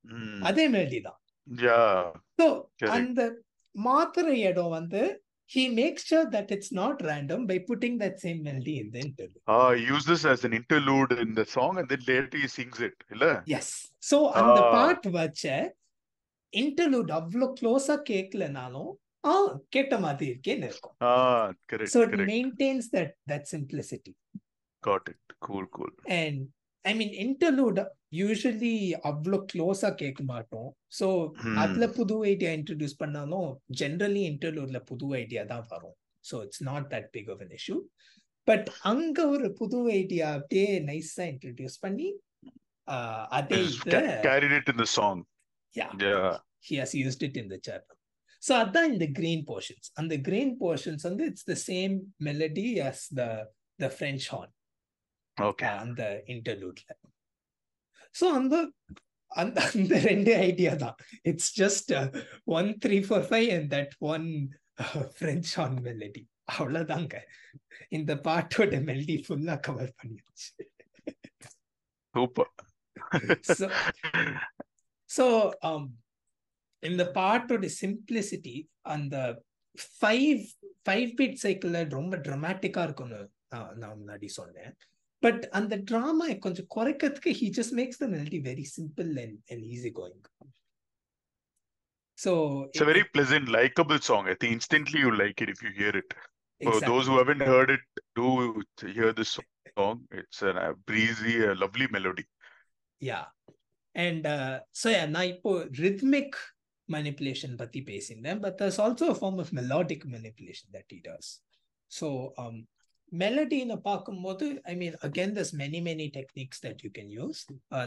[0.05, 0.41] Hmm.
[0.43, 1.19] அதே மெலடி தான்.
[2.97, 3.21] அந்த
[3.75, 5.03] மாத்திர இடம் வந்து
[5.51, 9.41] he makes sure that it's not random by putting that same melody in the interlude.
[9.47, 12.81] Ah, he used this as an interlude in the song and then later he sings
[12.81, 12.97] it.
[13.11, 13.27] இல்ல?
[13.47, 13.69] Yes.
[14.11, 14.73] So அந்த Ah.
[14.77, 15.45] பாட் வச்ச
[16.53, 18.91] interlude அவ்வளோ க்ளோஸா கேட்கலனாலும்
[19.25, 19.35] ஆ
[19.69, 22.31] கேட்ட மாதிரி இருக்கேன்னு இருக்கும் Ah, correct, so it correct.
[22.33, 24.15] Maintains that that simplicity
[24.83, 25.23] got it.
[25.47, 25.93] Cool cool.
[26.21, 26.41] And
[26.85, 27.79] I mean interlude
[28.21, 28.77] usually
[29.09, 30.71] அவ்வளோ க்ளோஸா கேட்க மாட்டோம்.
[30.99, 31.07] ஸோ
[31.63, 35.97] அதில் புது ஐடியா இன்ட்ரடியூஸ் பண்ணாலும் ஜென்ரலி இன்டர்லூட்ல புது ஐடியா தான் வரும்.
[36.25, 37.77] So it's not that big of an issue
[38.49, 42.09] but அங்க ஒரு புது ஐடியா அப்படியே நைஸா இன்ட்ரடியூஸ் பண்ணி
[43.39, 43.61] அதே
[44.71, 45.21] இத song
[45.75, 45.87] yeah
[46.69, 47.93] he has used it in the church
[48.43, 51.95] so அதான் இந்த கிரீன் போர்ஷன்ஸ் அந்த கிரீன் போர்ஷன்ஸ் வந்து it's the same
[52.29, 53.25] melody as the
[53.79, 54.53] the French horn
[55.85, 56.91] அந்த interludeல.
[58.15, 58.73] So அந்த
[59.27, 60.97] அந்த அந்த ரெண்டு ஐடியா தான்.
[61.23, 61.93] It's just
[62.45, 64.27] one three four five and that one
[65.19, 66.23] French horn melody
[66.59, 67.15] அவ்வளவுதாங்க.
[67.89, 69.95] இந்த பாட்டோட மெலடி ஃபுல்லா கவர்.
[73.57, 73.67] So,
[75.17, 75.25] ஸோ
[76.81, 79.17] இந்த பாட்டோட சிம்பிளிசிட்டி அந்த
[80.01, 80.41] ஃபைவ்
[80.87, 83.31] ஃபைவ் பீட் சைக்கிள்ல ரொம்ப ட்ராமாட்டிக்கா இருக்கும்னு
[83.75, 84.77] நான் முன்னாடி சொன்னேன்.
[85.26, 89.92] பட் அந்த ட்ராமா கொஞ்சம் குறைக்கிறதுக்கு he just makes the melody very simple and and easy
[90.00, 90.24] going
[92.18, 92.32] so
[92.70, 94.24] It's a very pleasant, likable song.
[94.32, 96.12] I think instantly you like it if you hear it.
[96.62, 97.84] For those who haven't heard it,
[98.20, 98.30] do
[98.96, 99.32] hear this
[99.78, 99.98] song.
[100.20, 102.26] It's a breezy, a lovely melody.
[103.02, 103.20] Yeah
[103.96, 104.26] and
[104.82, 105.52] so நான் இப்போ
[105.84, 106.38] rhythmic
[106.90, 111.28] manipulation பத்தி பேசியிருந்தேன் but there's also a form of melodic manipulation that he does
[111.92, 112.08] so
[112.44, 112.58] um
[113.13, 117.41] மெலடின்னு பார்க்கும்போது I mean again there's many many techniques that you can use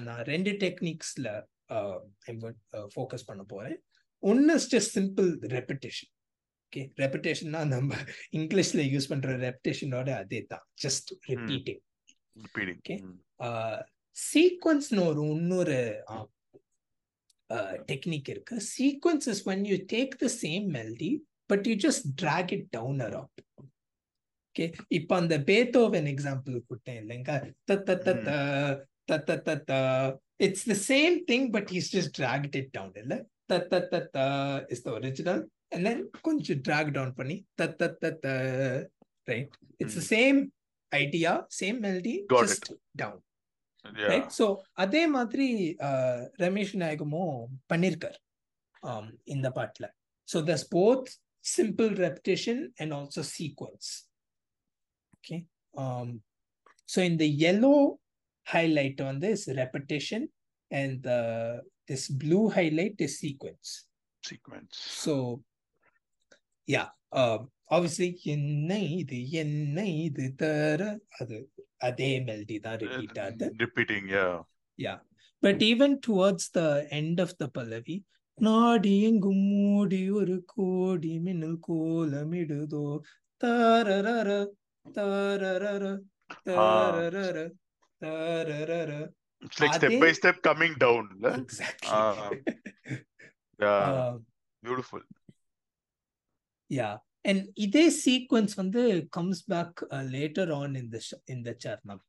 [0.07, 1.27] நான் ரெண்டு டெக்னிக்ஸ்ல
[2.93, 3.77] focus பண்ண போறேன்.
[4.23, 6.11] ஒன்னு ஜஸ்ட் சிம்பிள் ரெப்பிட்டேஷன்
[6.65, 7.97] ஓகே ரெப்பிட்டேஷன்னா நம்ம
[8.39, 11.81] இங்கிலீஷ்ல யூஸ் பண்ற ரெப்பிட்டேஷனோட அதே தான் ஜஸ்ட் ரிப்பீட்டிங்
[12.79, 12.97] ஓகே
[14.15, 15.77] சீக்வன்ஸ்னு ஒரு இன்னொரு
[17.89, 18.55] டெக்னிக் இருக்கு.
[18.75, 21.11] Sequence is one you take the same melody
[21.45, 23.41] but you just drag it down around
[24.55, 24.65] okay
[24.97, 27.31] இப்ப அந்த பேத்தோவன் எக்ஸாம்பிள் கொடுத்தேன் இல்லைங்க
[30.45, 33.15] it's the same thing but is just dragged it down இல்ல
[33.51, 34.21] தத்த தத்த
[34.73, 35.41] is the original
[35.73, 38.31] and then கொஞ்சம் track down பண்ணி தத்த தத்த
[39.27, 40.39] right it's the same
[40.91, 43.21] idea same melody just down
[44.05, 44.47] right so
[44.85, 45.49] அதே மாதிரி
[46.45, 47.37] ரமேஷ் நாயகமும்
[47.73, 48.19] பண்ணிருக்கார்
[49.35, 49.91] இந்த பாட்டில்
[50.27, 51.11] so there's both
[51.45, 53.87] simple repetition and also sequence.
[55.25, 55.45] okay.
[55.77, 56.21] Um,
[56.85, 57.99] so in the yellow
[58.45, 60.29] highlight on this repetition
[60.71, 61.03] and
[61.87, 63.85] this blue highlight is sequence.
[64.23, 64.77] Sequence.
[64.77, 65.43] So
[66.67, 68.19] yeah um obviously
[73.59, 74.41] repeating yeah.
[74.77, 74.97] Yeah.
[75.41, 78.03] But even towards the end of the pallavi
[78.43, 82.87] நாடியங்கும் மூடி ஒரு கோடி மின்னல் கோலமிடுதோ
[83.43, 84.29] தரற
[89.43, 91.09] it's like step by step coming down
[94.63, 95.05] beautiful
[96.69, 96.89] yeah
[97.21, 99.79] and இதே sequence வந்து comes back
[100.11, 102.03] later on இந்த இந்த சரணம்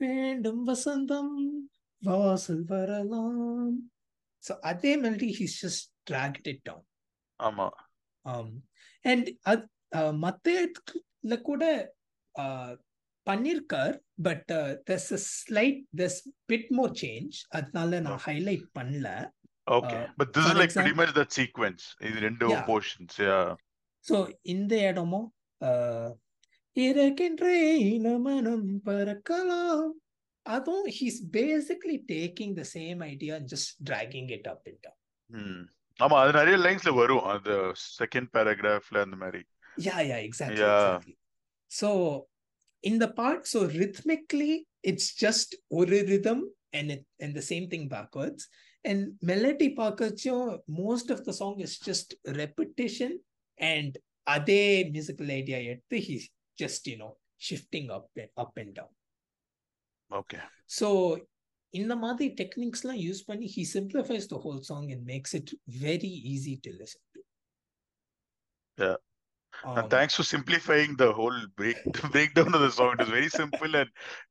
[0.00, 1.34] வேண்டும் வசந்தம்
[2.02, 3.74] வாசல் வரலாம்.
[4.42, 6.86] ஸோ அதே melody he's just tract it down
[7.40, 7.68] ஆமா.
[9.04, 9.28] அண்ட்
[10.10, 10.70] மற்ற
[11.24, 11.64] இதுல கூட
[13.26, 13.94] பண்ணியிருக்கார்
[14.26, 14.50] but
[14.88, 16.18] தெஸ் slight தெஸ்
[16.52, 19.08] bit more change அதனால நான் ஹைலைட் பண்ணல.
[19.66, 23.38] Okay but this is like pretty much that sequence இது ரெண்டு போர்ஷன்ஸ் யா
[24.04, 24.16] சோ
[24.54, 25.28] இந்த இடமும்
[26.76, 29.84] இருக்கின்றேன் மனம் பறக்கலாம்.
[30.46, 34.88] அதுவும் he's basically taking the same idea just dragging it up it
[35.98, 37.24] ஆமா அது நிறைய லைன்ஸ்ல வரும்.
[37.32, 37.50] அந்த
[37.98, 39.42] செகண்ட் பேராகிராஃப்ல அந்த மாதிரி.
[39.77, 40.59] Yeah, yeah, exactly.
[40.59, 40.75] Yeah.
[40.75, 41.17] exactly.
[41.79, 41.89] So
[42.83, 44.53] in the part, so rhythmically,
[44.89, 45.47] it's just
[45.79, 46.39] ஒரு rhythm
[46.77, 48.41] and it and the same thing backwards.
[48.89, 50.35] And melody பார்க்கச்சோ
[50.83, 52.07] most of the song is just
[52.41, 53.11] repetition
[53.71, 53.91] and
[54.35, 54.63] அதே
[54.95, 56.25] musical idea எடுத்து he's
[56.63, 57.11] just you know
[57.47, 58.93] shifting up and up and down.
[60.19, 60.39] Okay
[60.79, 60.87] So
[61.79, 65.49] இந்த மாதிரி டெக்னிக்ஸ்லாம் use பண்ணி he simplifies the whole song and makes it
[65.87, 67.21] very easy to listen to.
[69.63, 69.71] Yeah.
[69.71, 71.79] Um, And thanks for simplifying the whole break
[72.11, 72.93] breakdown of the song.
[72.95, 73.89] It is very simple and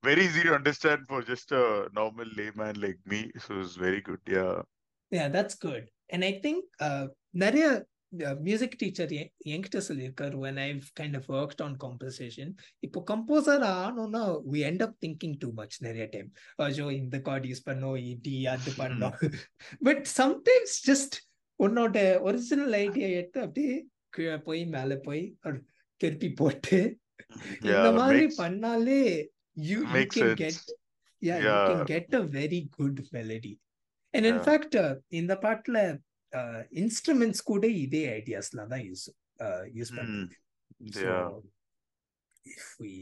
[0.08, 3.20] very easy to understand for just a normal layman like me.
[3.44, 4.22] So it's very good.
[4.38, 4.56] Yeah.
[5.12, 5.84] Yeah, that's good.
[6.10, 7.06] And I think uh,
[7.42, 7.64] நிறைய
[8.46, 9.10] music teacher
[9.52, 12.48] என்கிட்ட சொல்லியிருக்காரு when I've kind of worked on composition
[12.86, 16.30] இப்போ composer ஆனோம்னா we end up thinking too much நிறைய time
[16.66, 19.14] ஐயோ இந்த card use பண்ணோம் இடி அது பண்ணோம்
[19.88, 21.16] பட் சம்டைம்ஸ் ஜஸ்ட்
[21.60, 21.96] உன்னோட
[22.28, 23.76] ஒரிஜினல் ஐடியா எடுத்து அப்படியே
[24.13, 25.23] கீழே போய் மேல போய்
[26.01, 26.79] திருப்பி போட்டு
[27.67, 29.01] இந்த மாதிரி பண்ணாலே
[29.67, 29.77] you
[30.15, 30.61] can get
[31.91, 33.53] get a very good melody
[34.13, 34.77] and in fact
[35.21, 35.79] இந்த பாட்டுல
[36.81, 39.07] இன்ஸ்ட்ருமெண்ட்ஸ் கூட இதே ஐடியாஸ்ல தான் யூஸ்
[39.79, 40.21] யூஸ் பண்ண
[42.45, 42.93] if we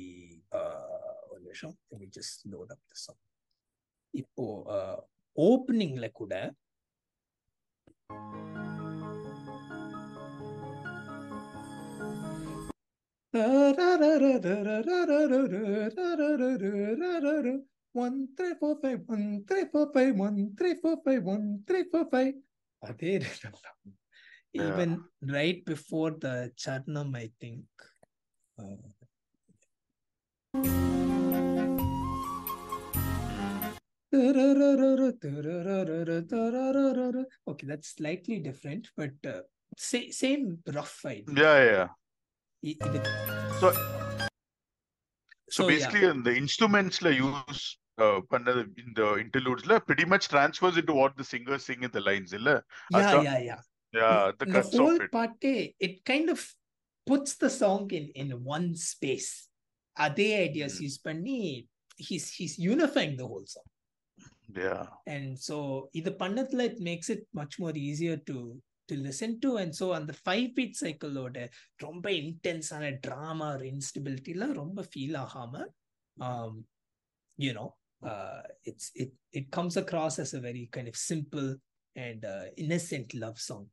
[0.52, 2.82] uh one நிமிஷம் let me just load up
[4.14, 4.46] இப்போ
[4.76, 4.98] uh,
[5.38, 6.34] ஓப்பனிங்ல கூட
[17.99, 22.05] One three four five one three four five one three four five one three four
[22.11, 22.35] five.
[22.89, 23.79] அதே rhythm தான்.
[24.55, 24.67] Yeah.
[24.67, 24.91] Even
[25.37, 27.67] right before the Charnam, I think.
[28.61, 28.85] Uh,
[37.51, 39.43] Okay, that's slightly different, but uh,
[39.77, 40.45] sa- same
[40.77, 41.37] rough idea.
[41.45, 41.89] Yeah, yeah.
[42.63, 43.05] இ- இது-
[43.61, 44.29] So, so
[45.49, 45.69] So, yeah.
[45.73, 47.61] basically, in the instruments la use
[48.05, 51.93] uh, பண்ணது in the interludes la pretty much transfers into what the singers sing in
[51.97, 52.57] the lines, illa?
[52.95, 53.61] Yeah, Asa- yeah, yeah.
[53.93, 55.11] Yeah, the the cuts whole of it.
[55.17, 55.35] part,
[55.87, 56.41] it kind of
[57.07, 59.31] puts the song in in one space.
[59.97, 60.83] அதே ideas Mm.
[60.87, 61.39] use பண்ணி
[62.07, 63.69] he's he's unifying the whole song.
[64.63, 64.83] Yeah.
[65.15, 65.57] and so
[65.95, 68.37] இது பண்ணதுல it makes it much more easier to
[68.91, 71.39] to listen to and so அந்த five beat சைக்கிளோட
[71.87, 75.65] ரொம்ப இன்டென்ஸான drama ஒரு இன்ஸ்டபிலிட்டிலாம் ரொம்ப feel ஆகாம
[76.29, 76.53] um,
[77.39, 77.69] you know
[78.11, 81.49] uh, it's it it comes across as a very kind of simple
[81.97, 83.67] and uh, innocent love song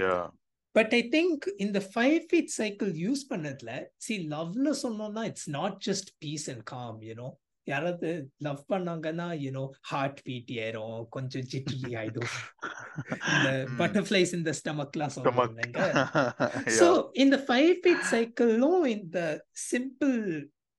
[0.00, 0.26] Yeah.
[0.74, 3.72] but I think in the five feet cycle use பண்ணதுல
[4.06, 7.30] see loveல சொன்னோம்னா it's not just peace and calm you know
[7.67, 12.33] யாராவது love பண்ணாங்கன்னா you know heart beat ஏறும் கொஞ்சம் ஜிட்டி ஆயிடும்.
[13.33, 13.49] இந்த
[13.79, 15.79] butterflies இந்த ஸ்டமக்லாம் சொல்லுவாங்க
[16.79, 20.17] ஸோ இந்த ஃபைவ் பீட் சைக்கிளும் இந்த சிம்பிள்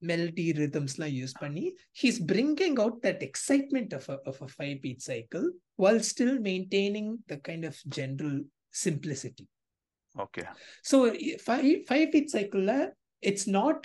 [0.03, 1.65] மெலடி எல்லாம் யூஸ் பண்ணி
[2.03, 4.11] he's bringing out that excitement of
[4.45, 5.47] a five beat cycle
[5.79, 8.39] while still maintaining the kind of general
[8.85, 9.47] simplicity.
[10.17, 10.43] Okay
[10.91, 10.97] so
[11.47, 12.73] five five beat சைக்கிள்ல
[13.23, 13.85] it's not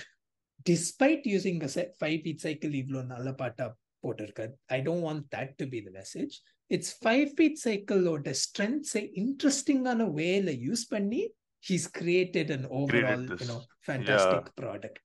[0.67, 3.67] despite using a se- five beat cycle இவ்வளோ நல்ல பாட்டா
[4.05, 6.35] போட்டிருக்காரு I don't want that to be the message.
[6.71, 11.23] It's five beat cycle ஓட strengths இன்ட்ரெஸ்டிங்கான வேல use பண்ணி
[11.69, 13.41] he's created an overall this.
[13.43, 15.05] you know fantastic product.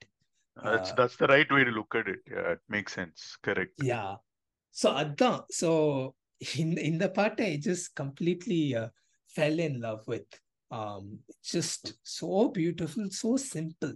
[0.57, 2.21] That's Uh, that's the right way to look at it.
[2.35, 3.19] Yeah, it makes sense.
[3.47, 3.75] Correct.
[3.91, 4.09] Yeah.
[4.75, 5.69] So அதான் so
[6.63, 8.89] இந்த இந்த பாட்டை I just completely uh,
[9.35, 10.29] fell in love with.
[10.71, 11.83] Um, it's just
[12.19, 13.93] so beautiful, so simple.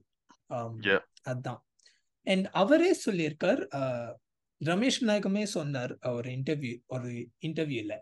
[0.50, 1.04] Um, Yeah.
[1.31, 1.63] அதான்.
[2.27, 3.63] And அவரே சொல்லியிருக்கார்
[4.61, 7.11] ரமேஷ் நாயகமே சொன்னார் ஒரு இன்டர்வியூ ஒரு
[7.47, 7.95] இன்டர்வியூல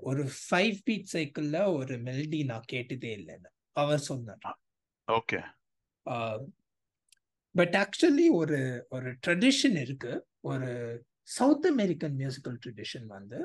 [0.00, 4.58] ஒரு ஃபைவ் பீட் சைக்கிள்ல ஒரு மெலடி நான் கேட்டதே இல்லைன்னு அவர் சொன்னார்.
[5.08, 5.42] Okay.
[7.54, 8.58] பட் ஆக்சுவலி ஒரு
[8.90, 10.12] ஒரு ட்ரெடிஷன் இருக்கு.
[10.40, 10.70] ஒரு
[11.28, 13.38] சவுத் அமெரிக்கன் மியூசிக்கல் ட்ரெடிஷன் வந்து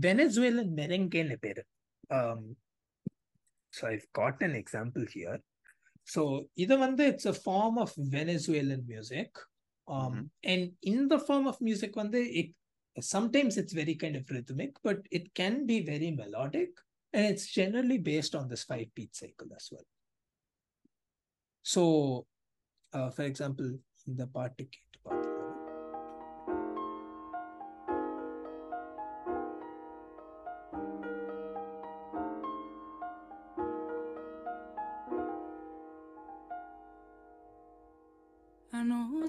[0.00, 1.62] வெனசுவேலன் மெரெங்கேன்னு பேரு.
[3.72, 5.42] So I've got an example here
[6.15, 9.37] so இது வந்து it's a form of வெனசுவேலன் music
[9.87, 10.23] Mhm.
[10.41, 12.55] And இந்த ஃபார்ம் ஆஃப் மியூசிக் வந்து it
[12.97, 16.69] sometimes it's very kind of rhythmic, but it can be very melodic,
[17.13, 19.85] and it's generally based on this five beat cycle as well.
[21.65, 21.83] So,
[22.93, 23.69] uh, for example,
[24.07, 24.92] in the part கேட்டு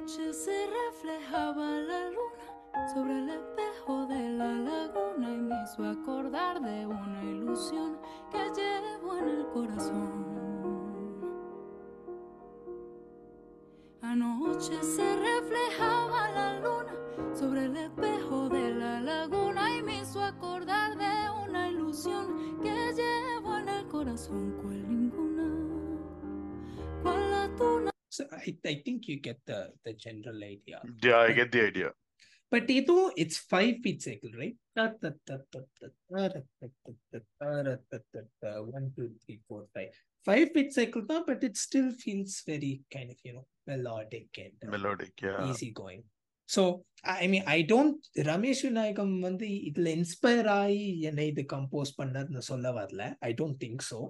[0.05, 6.61] Anoche se reflejaba la luna sobre el espejo de la laguna y me hizo acordar
[6.61, 7.97] de una ilusión
[8.29, 10.25] que llevo en el corazón.
[14.03, 15.84] Anoche se reflejaba
[28.34, 30.80] I, I think you get the, the general idea.
[31.02, 31.90] Yeah, I get the idea.
[32.52, 34.56] But Edo, it's five beat cycle, right?
[34.76, 34.98] One,
[38.96, 39.90] two, three, four, five.
[40.28, 44.56] Five beat cycle, தான், but it still feels very kind of, you know, melodic and
[44.66, 45.14] uh, Melodic.
[45.26, 45.38] Yeah.
[45.48, 46.02] easy going.
[46.48, 46.62] So,
[47.04, 47.98] I mean, I don't,
[48.30, 53.84] Ramesh Vinayagam வந்து இதுல inspire ஆகி என்னை இது compose பண்ணதுன்னு சொல்ல வரல I don't think
[53.90, 54.00] so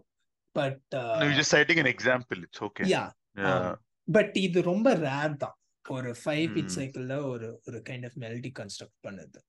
[0.59, 0.89] but
[1.21, 2.39] No, you're just citing an example.
[2.49, 2.87] It's okay.
[2.95, 3.05] Yeah
[3.43, 3.61] Yeah.
[4.08, 5.58] but இது ரொம்ப ரேர் தான்.
[5.86, 9.40] ஒரு ஃபைவ் பிட் சைக்கிள்ல ஒரு ஒரு கைண்ட் ஆஃப் மெல்டி கன்ஸ்ட்ரக்ட் பண்ணுது.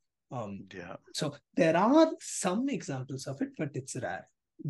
[1.19, 1.27] So
[1.61, 4.25] there are some examples of it but it's rare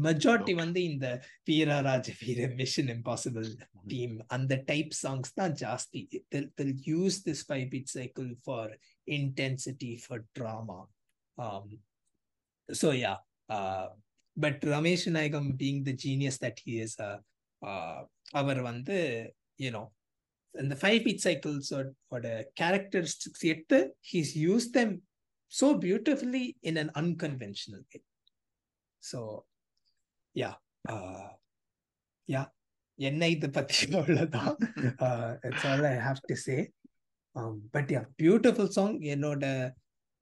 [0.05, 1.07] majority வந்து இந்த
[1.49, 3.47] வீரராஜ வீர மிஷன் இம்பாசிபிள்
[3.93, 6.01] டீம் அந்த டைப் சாங்ஸ் தான் ஜாஸ்தி.
[6.91, 8.73] Use this five beat cycle for
[9.09, 10.81] intensity for drama
[12.69, 13.15] so yeah
[14.37, 16.97] but Ramesh Nayagam being the genius that he is
[18.41, 18.97] அவர் வந்து
[19.59, 19.93] you know,
[20.55, 25.03] and the five beat cycles or what a characteristics yet, he's used them
[25.49, 28.03] so beautifully in an unconventional way.
[29.01, 29.45] So,
[30.35, 30.55] yeah,
[30.89, 31.29] uh,
[32.27, 32.47] yeah.
[34.99, 36.71] Uh, that's uh, all I have to say.
[37.35, 39.03] Um, but yeah, beautiful song.
[39.03, 39.75] You know, the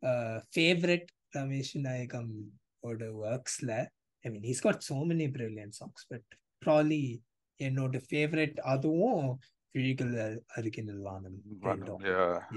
[0.03, 2.49] uh, favorite Ramesh Vinayagam
[2.83, 3.63] or the works.
[3.65, 6.23] I mean, he's got so many brilliant songs, but
[6.61, 7.23] probably
[7.59, 9.29] என்னோட favourite அதுவும்
[9.77, 11.39] விழிகளில் அருகில் வானம்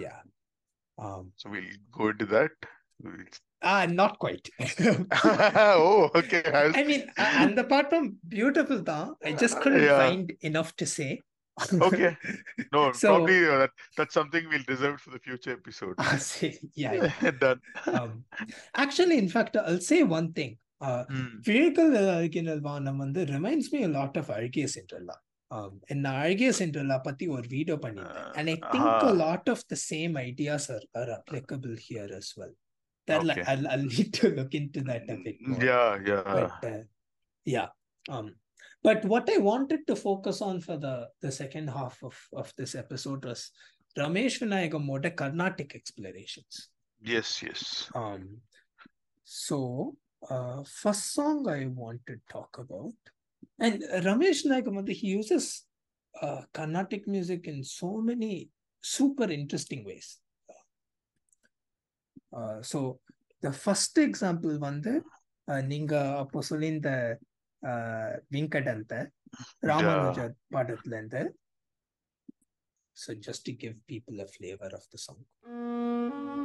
[0.05, 0.17] யா
[0.97, 1.31] um.
[1.35, 2.51] So we'll go into that.
[3.61, 4.49] Ah uh, not quite.
[5.55, 6.43] Oh okay.
[6.51, 6.75] I'll...
[6.75, 9.99] i mean and the part from beautiful da, i just couldn't yeah.
[9.99, 11.21] find enough to say.
[11.73, 12.15] Okay.
[12.71, 15.95] No so, probably uh, that, that's something we'll reserve for the future episode.
[15.97, 17.31] Ah, see, yeah, yeah.
[17.31, 17.61] done.
[17.87, 18.25] Um,
[18.75, 20.57] actually in fact i'll say one thing.
[20.80, 21.26] Uh, Hmm.
[21.48, 25.16] Vehicle Original Vanam வந்து reminds me a lot of Arceus Cinderella.
[25.56, 25.72] um,
[26.04, 29.10] நான் அழகிய சென்ட்ரலா பத்தி ஒரு video பண்ணியிருந்தேன் and I think Uh-huh.
[29.12, 32.52] a lot of the same ideas are, are applicable here as well.
[33.08, 33.44] That Okay.
[33.50, 35.60] I'll, I'll need to look into that a bit more.
[35.70, 36.22] Yeah, yeah.
[36.36, 36.82] But uh,
[37.54, 37.68] yeah,
[38.14, 38.26] um,
[38.88, 40.94] but what I wanted to focus on for the
[41.24, 43.42] the second half of of this episode was
[44.00, 46.54] Ramesh Vinayagamoda Carnatic explorations.
[47.14, 47.62] Yes, yes.
[48.02, 48.22] Um,
[49.24, 49.58] so
[50.28, 52.94] uh, first song I want to talk about,
[53.58, 55.64] and Ramesh Nagamadi he uses
[56.20, 58.50] uh, Carnatic music in so many
[58.80, 60.18] super interesting ways.
[62.36, 63.00] Uh, so
[63.42, 64.92] the first example வந்து
[65.50, 66.92] uh, நீங்க அப்போ சொல்லியிருந்த
[67.70, 68.94] uh, விங்கடந்த
[69.70, 70.20] Ramanuja
[70.54, 71.22] பாடத்துல இருந்து
[73.02, 76.35] so just to give people a flavor of the song விண்கடந்த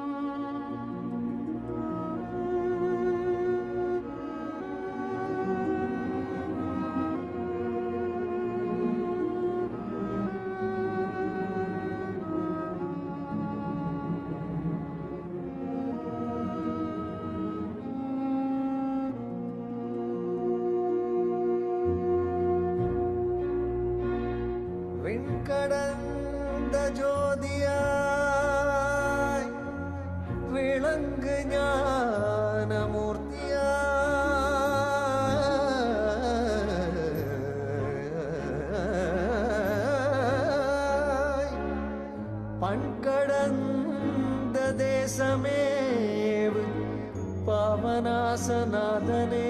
[48.31, 49.45] பாவனாசநாதனே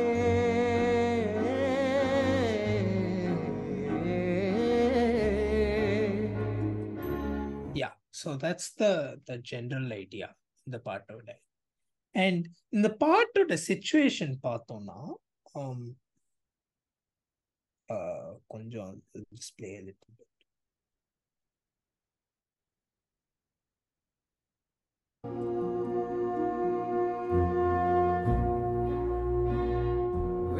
[7.76, 8.94] yeah so that's the
[9.30, 10.30] the general idea
[10.68, 11.30] இந்த பாட்டோட
[12.16, 12.42] and
[12.76, 15.00] இந்த பாட்டோட situation பார்த்தோம்னா
[15.60, 15.82] um,
[17.90, 18.94] uh, கொஞ்சம்
[19.38, 20.14] display a little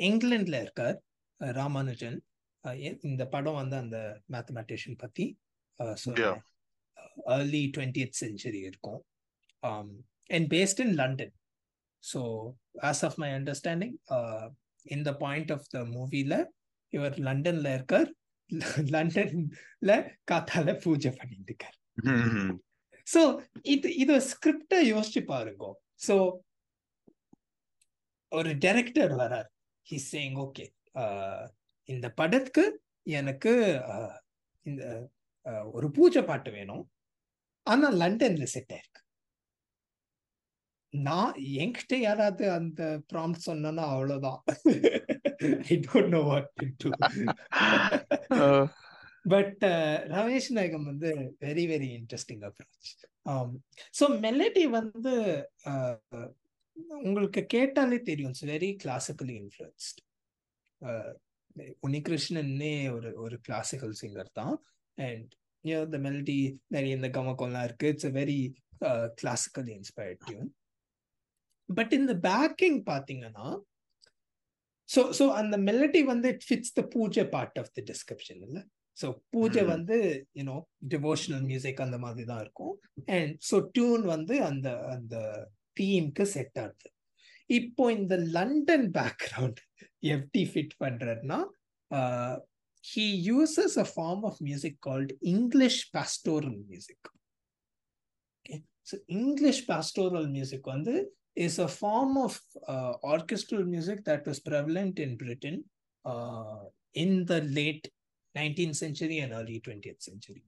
[0.00, 0.98] இங்கிலாந்துல இருக்கார்
[1.40, 2.18] ராமானுஜன்.
[3.02, 3.98] இந்த படம் வந்து அந்த
[4.32, 5.24] மேத்தமெட்டிஷியன் பத்தி
[7.28, 9.00] ஏர்லி டுவெண்டியத் செஞ்சுரி இருக்கும்.
[10.30, 11.34] And based in London
[12.04, 12.20] so
[12.82, 13.96] as of my understanding
[14.86, 16.34] இந்த பாயிண்ட் ஆஃப் த மூவில
[16.92, 18.10] இவர் லண்டன்ல இருக்கார்.
[18.94, 19.92] லண்டன்ல
[20.30, 21.76] காத்தால பூஜை பண்ணிட்டு இருக்கார்.
[23.06, 23.20] ஸோ
[23.62, 25.64] இது இது ஸ்கிரிப்டை யோசிச்சு பாருங்க.
[26.08, 26.14] ஸோ
[28.32, 29.48] ஒரு டைரக்டர் வரார்.
[29.86, 30.66] ஹி சேயிங் ஓகே
[31.88, 32.64] இந்த படத்துக்கு
[33.18, 33.52] எனக்கு
[33.94, 34.14] uh,
[34.66, 34.84] இந்த
[35.46, 36.84] uh, ஒரு பூஜை பாட்டு வேணும்.
[37.66, 39.02] ஆனா லண்டன்ல செட் ஆயிருக்கு.
[40.92, 44.40] நான் என்கிட்ட யாராவது அந்த ப்ராம்ப்ட் சொன்னா அவ்வளவுதான்.
[45.72, 46.50] I don't know what
[46.82, 46.90] to
[49.24, 49.64] but
[50.14, 51.10] Ramesh Nayagam வந்து
[51.46, 52.92] very very interesting approach
[53.98, 55.14] so melody வந்து
[55.72, 55.96] uh,
[57.08, 58.32] உங்களுக்கு கேட்டாலே தெரியும்.
[58.34, 60.00] இட்ஸ் வெரி கிளாசிக்கலி இன்ஃப்ளூயன்ஸ்ட்
[61.86, 64.56] உன்னிகிருஷ்ணன்னே ஒரு ஒரு கிளாசிக்கல் சிங்கர் தான்.
[64.98, 65.30] அண்ட்
[65.94, 66.38] த மெலடி
[66.74, 67.90] நிறைய இந்த கமக்கம்லாம் இருக்கு.
[67.94, 68.40] It's a very
[69.20, 70.50] classically inspired tune
[71.68, 73.46] but இந்த பேக்கிங் பார்த்தீங்கன்னா
[74.88, 78.62] ஸோ ஸோ அந்த மெலடி வந்து it fits the puja part of the description இல்லை?
[78.96, 79.62] ஸோ பூஜை.
[79.72, 79.96] வந்து
[80.38, 80.54] யூனோ
[80.94, 82.74] டிவோஷனல் மியூசிக் அந்த மாதிரி தான் இருக்கும்.
[83.16, 85.16] அண்ட் ஸோ டியூன் வந்து அந்த அந்த
[85.79, 86.89] தீம்க்கு செட் ஆகுது
[87.49, 89.59] இப்போ இந்த லண்டன் பேக்ரவுண்ட்
[90.13, 91.39] எப்படி ஃபிட் பண்றதுன்னா
[92.83, 97.09] he uses a form of music called English pastoral music
[98.37, 98.55] okay
[98.91, 100.95] so English pastoral music வந்து
[101.47, 102.39] is a form of
[103.13, 105.57] orchestral music that was prevalent in Britain
[106.05, 106.61] uh,
[106.95, 107.85] in the late
[108.35, 110.43] 19th century and early 20th century.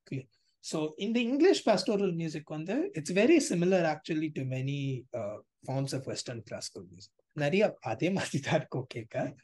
[0.00, 0.22] Okay.
[0.60, 5.92] So in the English pastoral music, வந்து, it's very similar actually to many uh, forms
[5.96, 7.12] of Western classical music.
[7.42, 9.34] நிறைய அதே மாதிரி தான் இருக்கும் கேட்க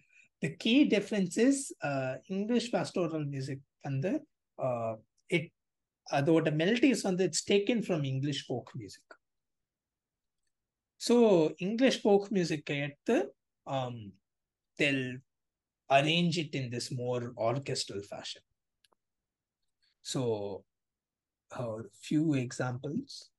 [0.45, 1.57] the key difference is
[1.89, 4.13] uh, English pastoral music வந்து
[4.59, 4.95] uh,
[5.37, 5.47] it
[6.19, 9.09] அதோட melodies வந்து it's taken from English folk music.
[11.07, 11.17] So
[11.67, 13.17] English folk music எடுத்து
[13.67, 13.97] um,
[14.79, 15.19] they'll
[15.91, 18.43] arrange it in this more orchestral fashion.
[21.52, 23.30] a few examples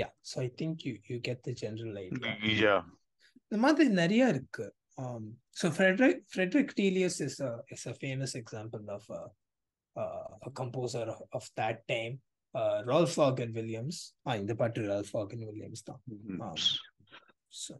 [0.00, 2.32] yeah so i think you you get the general idea
[2.64, 2.80] Yeah.
[3.46, 4.66] இந்த மாதிரி நிறைய இருக்கு
[5.02, 5.24] um
[5.60, 9.22] so frederick frederick Delius is a is a famous example of a
[9.96, 12.14] uh, a composer of, of that time
[12.54, 13.96] uh, Rolf Vaughan Williams
[14.28, 16.40] ah இந்த பாட்டு Rolf Vaughan Williams தான் Mhm.
[16.46, 16.58] Um,
[17.62, 17.74] so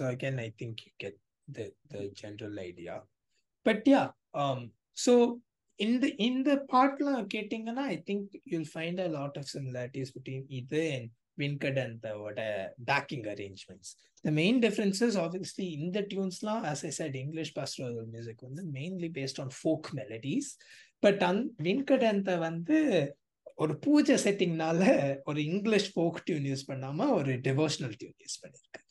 [0.00, 1.16] so again i think you get
[1.48, 2.96] the the general idea.
[3.66, 4.60] But yeah um
[4.96, 5.12] so
[5.80, 10.44] in the in the partla கேட்டிங்கன்னா I think you'll find a lot of similarities between
[10.58, 12.06] இது and Venkat and
[12.90, 13.90] backing arrangements
[14.24, 19.40] the main differences obviously இந்த டியூன்ஸ்லாம் as I said English pastoral music வந்து mainly based
[19.44, 20.50] on folk melodies
[21.02, 22.78] but and Venkat அந்த வந்து
[23.62, 24.82] ஒரு பூஜை செட்டிங்னால
[25.30, 28.86] ஒரு English folk tune use பண்ணாம ஒரு டிவோஷனல் டியூன் யூஸ் பண்ணியிருக்காரு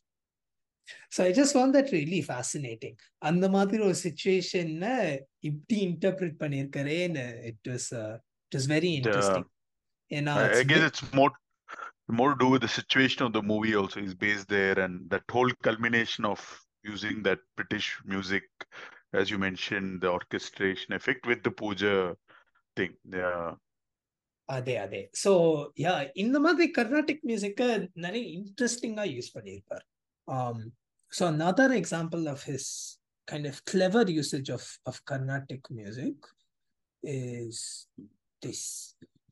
[1.15, 2.97] so I just want that really fascinating
[3.31, 4.89] அந்த மாதிரி ஒரு சுச்சுவேஷன்ல
[5.51, 7.89] இப்படி interpret பண்ணியிருக்கிறேன்னு it was
[8.47, 9.49] it was very interesting
[10.11, 11.33] ஏன்னா I, I it's guess ve- it's more
[12.19, 15.25] more to do with the situation of the movie also is based there and that
[15.35, 16.41] whole culmination of
[16.85, 18.45] using that British music,
[19.13, 21.95] as you mentioned, the orchestration effect with the puja
[22.77, 22.93] thing.
[23.15, 23.47] Yeah.
[24.49, 25.31] அதே அதே so
[25.85, 27.69] yeah இந்த மாதிரி கர்நாடிக் மியூசிக்கை
[28.05, 29.85] நிறைய இன்ட்ரெஸ்டிங்கா use பண்ணியிருப்பார்
[31.13, 32.71] so another example of his
[33.29, 36.25] kind of clever usage of of Carnatic music
[37.03, 37.63] is
[38.43, 38.65] this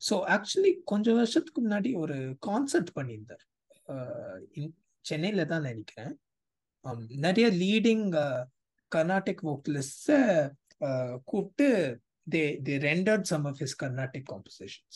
[0.01, 2.17] so actually கொஞ்சம் வருஷத்துக்கு முன்னாடி ஒரு
[2.47, 3.43] கான்சர்ட் பண்ணியிருந்தார்
[3.87, 4.75] அஹ் in-
[5.05, 6.13] சென்னையில தான் நினைக்கிறேன்
[6.85, 8.07] Um, நிறைய லீடிங்
[8.91, 10.15] கர்நாடிக் வோக்கலிஸ்ட
[11.25, 11.67] கூப்பிட்டு
[12.27, 14.95] they they rendered some of his Carnatic compositions.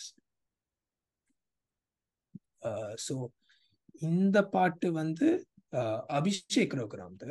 [2.62, 3.16] Uh, so
[4.02, 5.30] இந்த பாட்டு வந்து
[5.74, 7.30] uh, Abhishek ரகுராம்து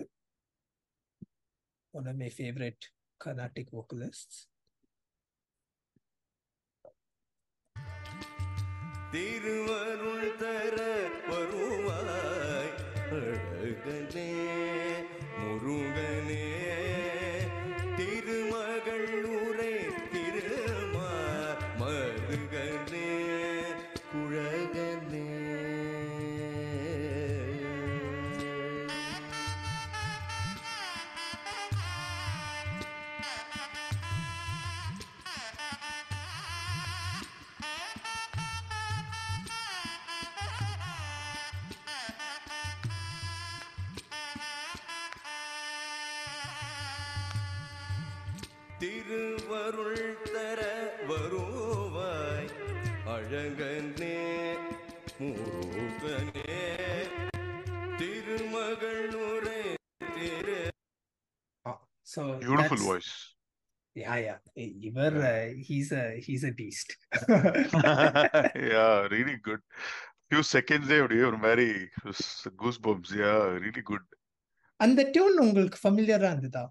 [1.95, 2.85] one of my favorite
[3.21, 4.37] Carnatic vocalists.
[9.13, 10.77] திருவருள் தர
[11.29, 12.73] வருவாய்
[13.11, 14.31] அழகனே
[62.14, 63.12] So Beautiful voice.
[63.96, 64.40] Yeah, yeah.
[64.88, 66.90] Ivar, uh, he's a he's a beast.
[67.30, 69.62] yeah, really good.
[70.30, 71.68] Few seconds there, ஒரு மாதிரி
[72.62, 73.12] goosebumps.
[73.24, 74.06] Yeah, really good.
[74.86, 76.66] அந்த டியூன் உங்களுக்கு ஃபெமிலியரா இருந்ததா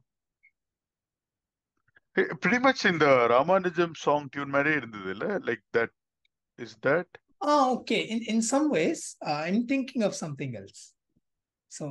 [2.20, 5.90] Eh, Pretty much in the Ramanujam song tune மாதிரி இருந்தது இல்ல like that
[6.64, 7.08] is that
[7.50, 8.00] Ah, okay.
[8.14, 10.80] In in some ways, uh, I'm thinking of something else.
[11.76, 11.86] So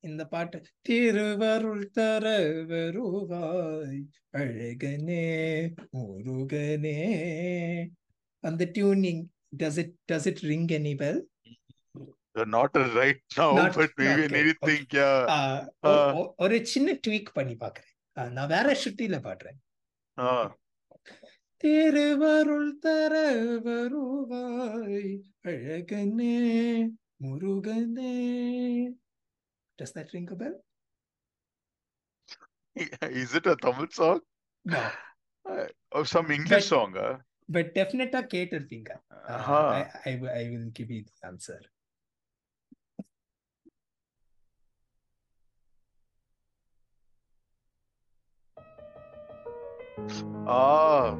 [0.00, 0.62] இந்த பாட்டு.
[0.80, 2.26] திருவருள் தர
[2.68, 4.00] வருவாய்
[4.36, 5.24] அழகனே
[5.96, 6.98] முருகனே.
[8.44, 9.22] அந்த tuning
[9.58, 11.20] does it does it ring any bell
[12.94, 13.22] right
[15.82, 19.58] now ஒரு சின்ன ட்வீக் பண்ணி பார்க்கறேன் நான் வேற ஷிட்டில பாடுறேன்.
[21.56, 23.14] திருவருள் தர
[23.64, 26.34] வருவாய் அழகனே
[27.22, 28.14] முருகனே.
[29.80, 30.60] Does that ring a bell?
[32.76, 34.20] Is it a Tamil song?
[34.64, 34.90] No.
[35.48, 36.94] Uh, or some English but, song?
[36.94, 37.16] Huh?
[37.48, 39.00] But definitely Ketarthinga.
[39.10, 39.84] Uh, uh-huh.
[40.04, 41.60] I, I, I will give you the answer.
[50.46, 51.16] Ah.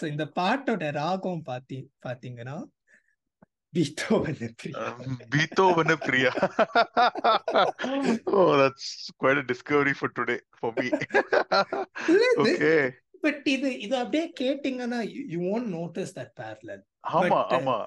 [0.00, 2.62] So இந்த பாட்டோட ராகம் பாத்தி பாத்தீங்கன்னா
[3.72, 6.32] பீத்தோவன பிரியா.
[9.46, 10.12] Discovery for
[13.20, 17.86] but இது இது அப்படியே கேட்டிங்கன்னா யூ நோட்டீஸ் தட் பேரலல் ஆமா ஆமா.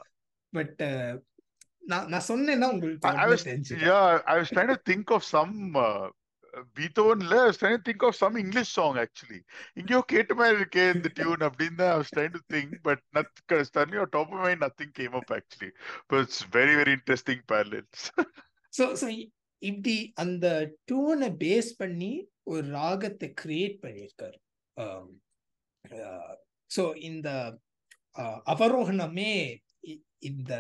[0.54, 1.20] Uh,
[1.80, 3.10] நான் நான் சொன்னேன்னா உங்களுக்கு
[4.86, 5.76] think of some
[6.78, 7.36] பீத்தோன்ல
[7.88, 9.40] think of some English song actually
[9.74, 13.34] எங்கேயோ கேட்ட மாதிரி இருக்கே இந்த டியூன் அப்படின்னு தான் to think but நத்
[13.72, 15.72] chutney top of my nothing came up actually
[16.08, 18.04] but it's very very interesting parallels
[18.74, 19.08] so so
[19.62, 20.46] இப்படி அந்த
[20.92, 24.38] டியூனை பேஸ் பண்ணி ஒரு ராகத்தை கிரியேட் பண்ணியிருக்காரு.
[26.72, 27.30] ஸோ இந்த
[28.54, 29.32] அவரோகணமே
[30.20, 30.54] இந்த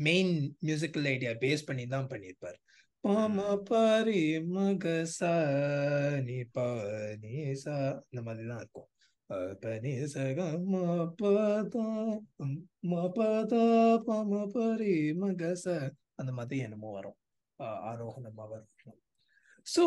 [0.00, 0.34] மெயின்
[0.66, 2.58] மியூசிக்கல் ஐடியா பேஸ் பண்ணி தான் பண்ணியிருப்பார்.
[3.04, 3.36] பாம
[3.68, 4.84] பாரி மக
[5.14, 5.30] சா
[6.26, 6.66] நீ பா
[7.22, 7.76] நீ சா
[8.06, 8.88] இந்த மாதிரி தான் இருக்கும்
[9.62, 10.82] பனி சக ம
[11.20, 11.86] பதா
[12.90, 13.64] ம பதா
[14.06, 15.76] பம பரி மக ச
[16.16, 17.18] அந்த மாதிரி என்னமோ வரும்
[17.86, 19.00] ஆரோகணம் அவரோகணம்
[19.66, 19.84] ஸோ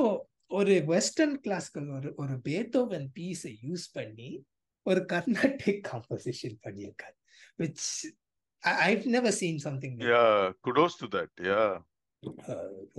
[0.52, 4.30] ஒரு வெஸ்டர்ன் கிளாசிக்கல் ஒரு ஒரு பேத்தோவன் பீஸை யூஸ் பண்ணி
[4.86, 7.18] ஒரு கர்நாடிக் காம்போசிஷன் பண்ணியிருக்காரு
[7.60, 7.88] which
[8.84, 11.32] I've never seen something yeah, kudos to that.
[11.46, 11.72] Yeah.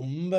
[0.02, 0.34] ரொம்ப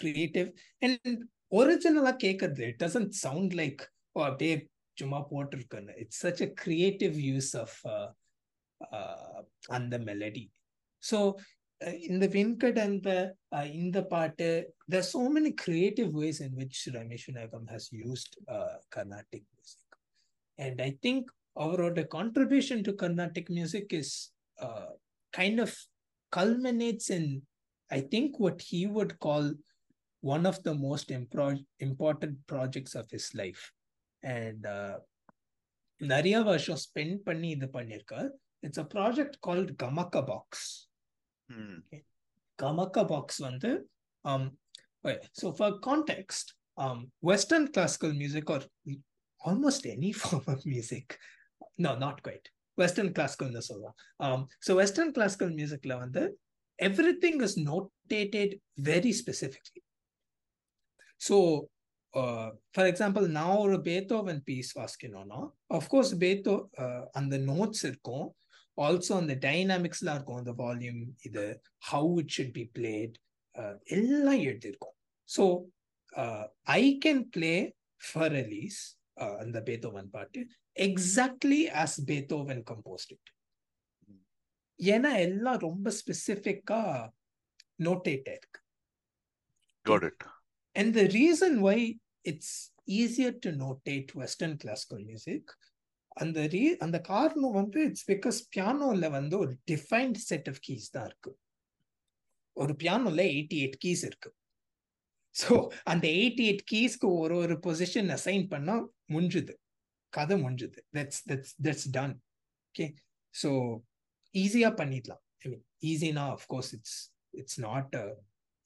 [0.00, 0.48] கிரியேட்டிவ்
[0.86, 1.20] அண்ட்
[1.60, 3.82] ஒரிஜினலா கேட்கறது it doesn't sound like
[4.16, 4.54] oh அப்படியே
[4.96, 7.76] சும்மா போட்டிருக்கேன்னு it's such a creative use of
[9.78, 10.46] அந்த மெலடி
[11.02, 11.18] ஸோ
[12.10, 13.10] இந்த வெங்கட் அந்த
[13.56, 14.48] uh, இந்த பாட்டு
[14.92, 19.88] there so many creative ways in which Ramesh Vinayagam has used uh, Carnatic music
[20.58, 21.22] and I think
[21.64, 24.10] அவரோட contribution to Carnatic music is
[24.58, 24.90] uh,
[25.32, 25.72] kind of
[26.32, 27.24] culminates in
[27.90, 29.44] I think what he would call
[30.22, 33.62] one of the most impro- important projects of his life.
[34.22, 34.96] And uh,
[36.00, 38.28] நிறைய வருஷம் spend பண்ணி இது பண்ணியிருக்கார்
[38.62, 40.68] it's a project called கமக்க box
[41.48, 41.76] Hmm.
[42.58, 43.70] கமக்க box வந்து
[44.24, 44.42] um
[45.04, 46.46] okay, so for context
[46.76, 46.98] um
[47.30, 48.60] western classical music or
[49.40, 51.06] almost any form of music
[51.78, 52.46] no not quite
[52.78, 53.96] western classical னு சொல்லுவோம்
[54.26, 56.22] um so western classical musicல வந்து
[56.78, 58.50] everything is notated
[58.80, 59.82] very specifically
[61.20, 61.36] so
[62.14, 65.40] uh, for example நான் ஒரு பேத்தோவன் piece வாசிக்கணும்னா
[65.78, 66.54] of course பேத்தோ
[67.10, 68.26] அந்த notes இருக்கும்
[68.78, 71.44] also அந்த டைனாமிக்ஸ்லாம் இருக்கும் அந்த வால்யூம் இது
[71.90, 73.16] how it should be plate
[73.98, 74.96] எல்லாம் எழுதியிருக்கும்
[75.28, 75.44] so
[76.78, 77.52] I can play
[78.00, 78.80] for Ali's
[79.42, 80.40] அந்த பேத்தோவன் பாட்டு
[80.76, 83.30] எக்ஸாக்ட்லி ஆஸ் பேத்தோவன் கம்போஸ்ட் இட்
[84.77, 87.09] ஏன்னா எல்லாம் ரொம்ப ஸ்பெசிஃபிக்கா
[87.83, 88.59] நோட்டேட் இருக்கு.
[89.85, 90.21] Got it.
[90.75, 91.77] And the reason why
[92.23, 92.49] it's
[92.99, 95.43] easier to notate Western classical music,
[96.07, 101.05] அந்த ரீ அந்த காரணம் வந்து இட்ஸ் பிகாஸ் பியானோல வந்து ஒரு டிஃபைன்ட் செட் ஆஃப் கீஸ் தான்
[101.05, 101.31] இருக்கு.
[102.57, 104.29] ஒரு பியானோல எயிட்டி எயிட் கீஸ் இருக்கு.
[105.35, 105.53] ஸோ
[105.83, 108.75] அந்த எயிட்டி எயிட் கீஸ்க்கு ஒரு ஒரு பொசிஷன் அசைன் பண்ணா
[109.13, 109.55] முடிஞ்சுது
[110.13, 112.15] கதை முடிஞ்சுது that's that's that's done
[112.67, 112.85] okay
[113.33, 113.49] so
[114.43, 115.23] ஈஸியா பண்ணிடலாம்.
[115.43, 116.97] I mean ஈஸினா of course it's
[117.41, 118.05] it's not a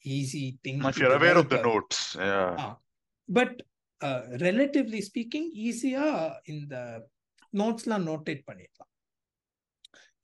[0.05, 0.81] easy thing
[1.55, 1.99] the notes,
[2.29, 2.75] yeah.
[3.29, 3.57] But
[4.45, 6.05] relatively speaking ஈஸியா
[6.53, 6.75] இந்த
[7.61, 8.91] நோட்ஸ்லாம் நோட்டேட் பண்ணிடலாம்.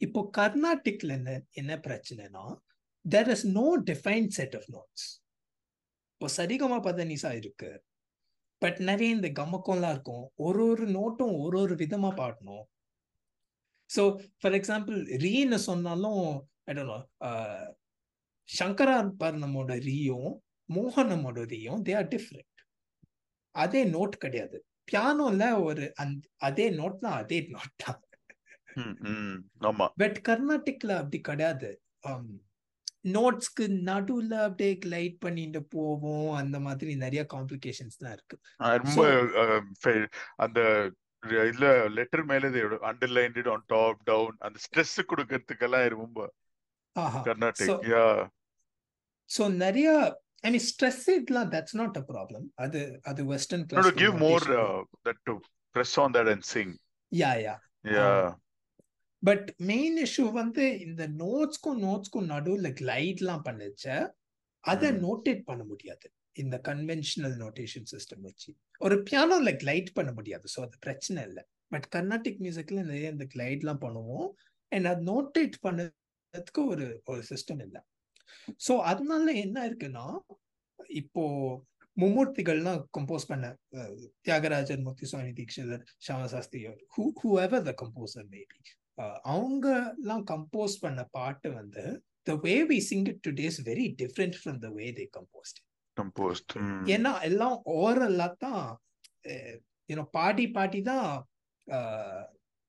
[0.06, 1.32] இப்போ கர்நாடிக்ல என்ன
[1.62, 2.46] என்ன பிரச்சனைனா
[3.06, 5.06] there is no defined set of notes
[6.14, 7.72] இப்போ சரிகமா பதனிசா இருக்கு
[8.62, 12.66] பட் நிறைய இந்த கமக்கம்லாம் இருக்கும் ஒரு ஒரு நோட்டும் ஒரு ஒரு விதமா பாடணும்.
[13.96, 17.06] ஸோ ஃபார் எக்ஸாம்பிள் ரீன்னு சொன்னாலும் ஐடோ
[18.60, 22.54] சங்கராபரணமோட ரீயும் மோகனமோட ரீயும் தே ஆர் டிஃப்ரெண்ட்
[23.52, 24.66] அதே நோட் கிடையாது.
[24.92, 28.04] பியானோல ஒரு அந்த அதே அதே நோட் தான்.
[28.74, 29.50] ம், ம்.
[29.60, 29.88] ஆமா.
[29.98, 31.82] பட் கர்நாடிக்ல அப்படி கிடையாது.
[33.04, 38.40] நோட்ஸ்க்கு நடுவுல அப்படியே கிளைட் பண்ணிட்டு போவோம் அந்த மாதிரி நிறைய காம்ப்ளிகேஷன்ஸ்லாம் இருக்கு.
[38.60, 40.90] ஆஹ் ரொம்ப அந்த
[41.46, 41.68] இதுல
[41.98, 42.48] லெட்டர் மேல
[42.90, 46.20] அண்டர்லைன்டு ஆன் டாப் டவுன் அந்த ஸ்ட்ரெஸ் கொடுக்கறதுக்கெல்லாம் ரொம்ப
[47.26, 48.06] கர்நாடிக் யா
[49.30, 49.90] ஸோ நிறைய
[50.44, 54.40] ஐ மீன் ஸ்ட்ரெஸ் இதெல்லாம் தட்ஸ் நாட் அ ப்ராப்ளம் அது அது western No, to give more
[54.40, 55.36] class uh, that to
[55.76, 56.72] press on that and sing.
[57.12, 57.56] Yeah yeah
[57.92, 58.26] Yeah.
[59.24, 63.86] But main issue வந்து இந்த நோட்ஸ்க்கும் நோட்ஸ்க்கும் நடுவுல கிளைட்லாம் பண்ணுச்ச
[64.64, 64.90] அதை.
[65.02, 66.08] நோட்டேட் பண்ண முடியாது.
[66.36, 68.50] இந்த கன்வென்ஷனல் நோட்டேஷன் சிஸ்டம் வச்சு.
[68.82, 71.44] ஒரு பியானோல கிளைட் பண்ண முடியாது ஸோ அது பிரச்சனை இல்லை.
[71.74, 74.28] பட் கர்நாடிக் மியூசிக்ல நிறைய இந்த கிளைட்லாம் பண்ணுவோம்.
[74.72, 77.82] அண்ட் அது நோட்டேட் பண்ணதுக்கு ஒரு ஒரு சிஸ்டம் இல்லை.
[78.68, 80.06] ஸோ அதனால என்ன இருக்குன்னா
[81.02, 81.24] இப்போ
[81.98, 83.46] மும்மூர்த்திகள்லாம் கம்போஸ் பண்ண
[84.28, 86.62] Thyagarajar Muthu Swami Dikshitar Syama Sastri
[86.96, 88.60] who who ever the composer maybe
[89.34, 89.68] அவங்க
[90.02, 91.84] எல்லாம் கம்போஸ் பண்ண பாட்டு வந்து
[92.28, 95.60] the way we sing it today is very different from the way they composed
[95.98, 96.50] Composed.
[96.56, 96.82] Mm.
[96.96, 98.66] ஏன்னா எல்லாம் ஓரலா தான்
[99.90, 101.08] யூனோ பாடி பாடி தான்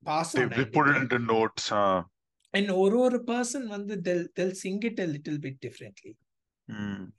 [0.02, 0.34] பாஸ்.
[1.72, 1.96] Uh,
[2.54, 6.12] அண்ட் ஒரு ஒரு பர்சன் வந்து they'll they'll sing it a little bit differently.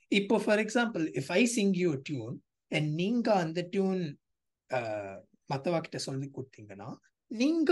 [0.09, 2.35] இப்போ for example if I sing you tune
[2.71, 4.01] and நீங்க அந்த டியூன்
[5.53, 6.89] மத்தவா கிட்ட சொல்லி கொடுத்தீங்கன்னா
[7.31, 7.71] நீங்க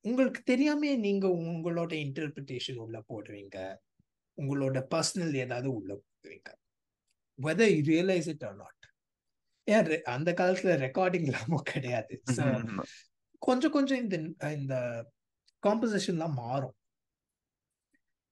[0.00, 3.58] உங்களுக்கு தெரியாம நீங்க உங்களோட இன்டர்பிரிட்டேஷன் உள்ள போடுவீங்க
[4.38, 6.50] உங்களோட பர்சனல் ஏதாவது உள்ள போடுவீங்க
[7.39, 8.75] whether you realise it or not
[9.67, 12.79] ஏன் re- அந்த காலத்துல ரெக்கார்டிங் இல்லாம கிடையாது ஸோ Mm.
[13.41, 14.15] கொஞ்சம் கொஞ்சம் இந்த
[14.55, 14.75] இந்த
[15.63, 16.75] காம்போசிஷன்லாம் மாறும்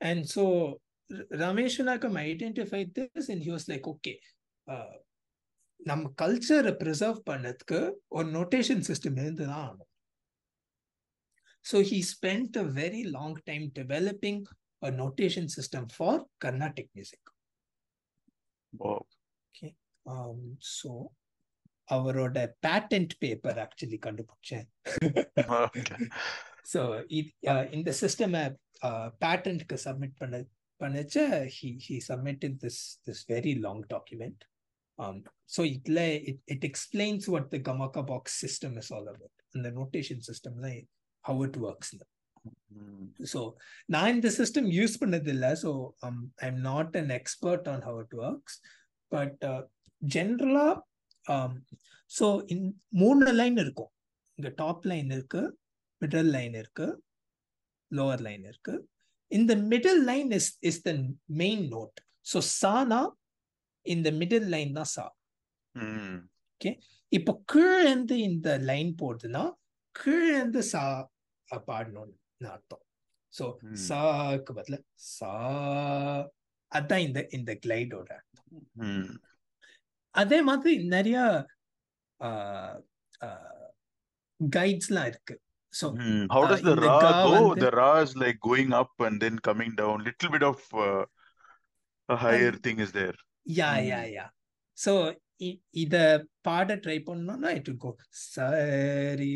[0.01, 0.43] அண்ட் ஸோ
[1.41, 4.13] ரமேஷ் நாகம் identify this and he was like okay
[5.79, 7.79] நம்ம கல்ச்சரை ப்ரிசர்வ் பண்ணதுக்கு
[8.11, 9.91] ஒரு நோட்டேஷன் சிஸ்டம் இருந்து தான் ஆகணும்
[11.65, 14.41] so he spend a very long time developing
[14.81, 17.30] a notation system for Carnatic music
[18.73, 18.99] Wow.
[20.75, 20.89] So
[21.89, 24.67] அவரோட பேட்டன்ட் பேப்பர் ஆக்சுவலி கண்டுபிடிச்சேன்
[25.69, 25.97] Okay.
[26.71, 26.81] ஸோ
[27.71, 28.41] இந்த சிஸ்டமை
[29.19, 30.37] பேட்டன்ட்க்கு சப்மிட் பண்ண
[30.81, 31.17] பண்ணச்ச
[31.55, 34.41] he he submitted this this very long document
[35.55, 40.23] so இதில் it it explains what the gamaka box system is all about அந்த notation
[40.29, 40.69] சிஸ்டம்ல
[41.23, 42.03] have it works Mm.
[43.32, 43.40] So
[43.88, 45.50] நான் இந்த சிஸ்டம் யூஸ் பண்ணதில்லை.
[45.62, 45.70] So
[46.40, 48.56] I am not an expert on how it works
[49.12, 49.42] but
[50.02, 50.74] ஜென்ரலாக
[52.10, 52.64] so in
[53.00, 53.92] மூணு line இருக்கும்.
[54.38, 55.42] இங்கே top line இருக்கு
[56.02, 56.86] மிடில் லைன் இருக்கு
[57.90, 58.74] லோவர் லைன் இருக்கு.
[59.30, 60.90] இந்த middle line is is the
[61.40, 63.00] main note so சானா
[63.86, 65.04] இந்த மிடில் லைன் தான் சா.
[65.74, 66.12] Mm.
[67.12, 69.42] இப்போ கீழேந்து இந்த லைன் போடுதுன்னா
[69.94, 70.82] கீழேந்து சா
[71.48, 71.62] அஹ்,
[72.42, 72.84] பாடணும்னு அர்த்தம்
[73.32, 73.76] ஸோ Hmm.
[73.86, 74.76] சாக்கு பதில
[75.12, 75.32] சா
[76.72, 78.10] அதான் இந்த இந்த கிளைடோட
[78.84, 79.04] Mm.
[80.14, 81.18] அதே மாதிரி நிறைய
[84.40, 85.34] கைட்ஸ்லாம் இருக்கு
[85.74, 86.24] so Mm.
[86.34, 87.38] How does Uh, the the Ra Ga go?
[87.56, 89.94] The Ra is like going up and then coming down.
[90.08, 91.04] Little bit of uh,
[92.08, 93.16] a higher thing is there.
[93.60, 93.86] Yeah Hmm.
[93.90, 94.26] Yeah yeah
[94.78, 94.92] so
[95.82, 95.94] இத
[96.40, 97.90] பாட try பண்ணோம்னா it go
[98.26, 99.32] சரி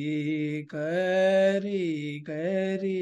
[0.67, 1.83] கரி
[2.23, 2.99] கரி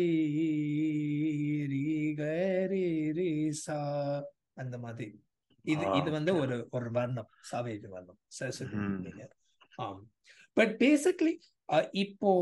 [1.73, 1.85] ரி
[2.15, 2.85] கரி
[3.19, 3.31] ரி
[3.63, 3.79] சா
[4.55, 5.09] அந்த மாதிரி.
[5.65, 6.33] இது இது வந்து.
[6.43, 8.19] ஒரு ஒரு வர்ணம் சாவேஜ் வர்ணம்.
[8.39, 8.77] சரஸ்வதி.
[9.79, 10.03] ஆம்.
[10.57, 11.35] பட் பேசிக்லி
[12.05, 12.33] இப்போ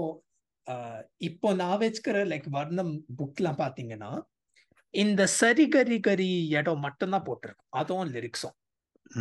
[1.21, 4.11] இப்போ நான் வச்சுக்கிற லைக் வர்ணம் புக்லாம் பாத்தீங்கன்னா
[4.95, 7.71] இந்த சரி கரி கரி இடம் மட்டும்தான் போட்டிருக்கும்.
[7.73, 8.57] அதுவும் லிரிக்ஸும்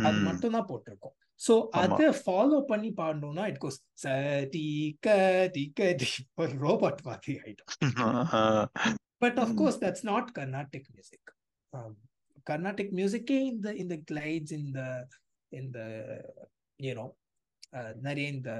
[0.00, 0.24] அது Mm.
[0.24, 1.14] மட்டும் தான் போட்டிருக்கோம்.
[1.41, 1.81] சோ ஆமா.
[1.83, 4.63] அதை ஃபாலோ பண்ணி பாடணும்னா இட் கோஸ் சரி
[5.03, 6.07] கரி கரி
[6.37, 7.69] ஒரு ரோபோட் மாதிரி ஆயிடும்
[9.21, 9.59] but of Mm.
[9.59, 11.29] Course that's not Carnatic music
[12.47, 14.81] Carnatic மியூசிக்கே இந்த இந்த கிளைட்ஸ் இந்த
[15.51, 15.79] இந்த
[16.79, 17.05] யூனோ
[18.01, 18.51] நிறைய இந்த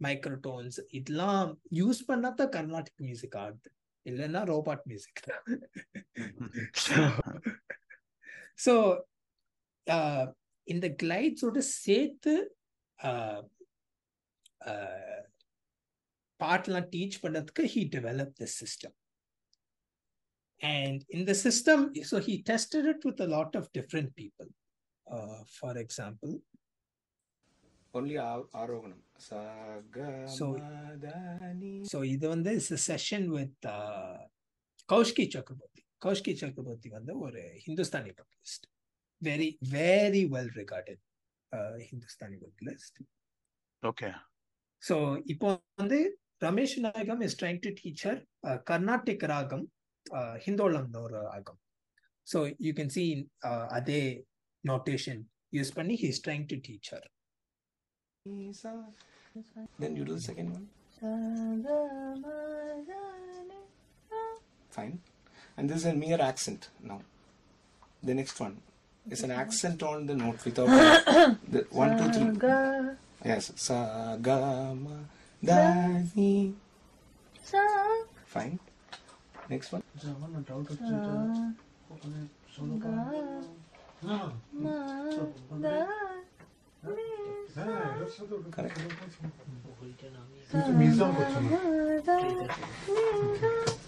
[0.00, 3.70] மைக்ரோடோன்ஸ் இதெல்லாம் யூஸ் பண்ணாதான் கர்நாடிக் மியூசிக் ஆடுது
[4.06, 5.44] இல்லைன்னா ரோபாட் மியூசிக் தான்
[8.58, 8.74] ஸோ
[10.67, 12.33] இந்த கிளைட்ஸோட சேர்த்து
[12.99, 13.39] uh,
[14.65, 15.21] uh,
[16.39, 18.97] பாட்டெல்லாம் டீச் பண்ணதுக்கு he develop the system
[20.61, 24.47] And in the system, so he tested it with a lot of different people.
[25.07, 26.33] Uh, for example,
[27.93, 28.15] only
[28.61, 29.97] arohanam சக
[30.37, 34.15] So- மதனி so இது வந்து is a session with uh,
[34.89, 38.13] Kaushiki Chakraborty Kaushiki Chakraborty வந்து ஒரு Hindustani
[39.21, 40.97] very, very well regarded
[41.53, 42.99] uh, Hindustani vocalist.
[43.83, 44.13] Okay.
[44.79, 45.21] So,
[46.41, 49.67] Ramesh Vinayagam is trying to teach her uh, Karnatic Ragam,
[50.13, 51.55] uh, Hindolam Nora ragam.
[52.25, 54.23] So, you can see in uh, Ade
[54.63, 57.01] notation, use Pani, he's trying to teach her.
[59.79, 60.67] Then you do the second one.
[64.69, 64.99] Fine.
[65.57, 67.01] And this is a mere accent now.
[68.01, 68.57] The next one
[69.09, 70.67] is an accent on the note without
[71.51, 72.95] the one, two, three.
[73.25, 73.51] Yes.
[73.55, 74.97] Sa ga ma
[75.43, 76.53] da ni.
[78.25, 78.59] Fine.
[79.49, 79.83] Next one.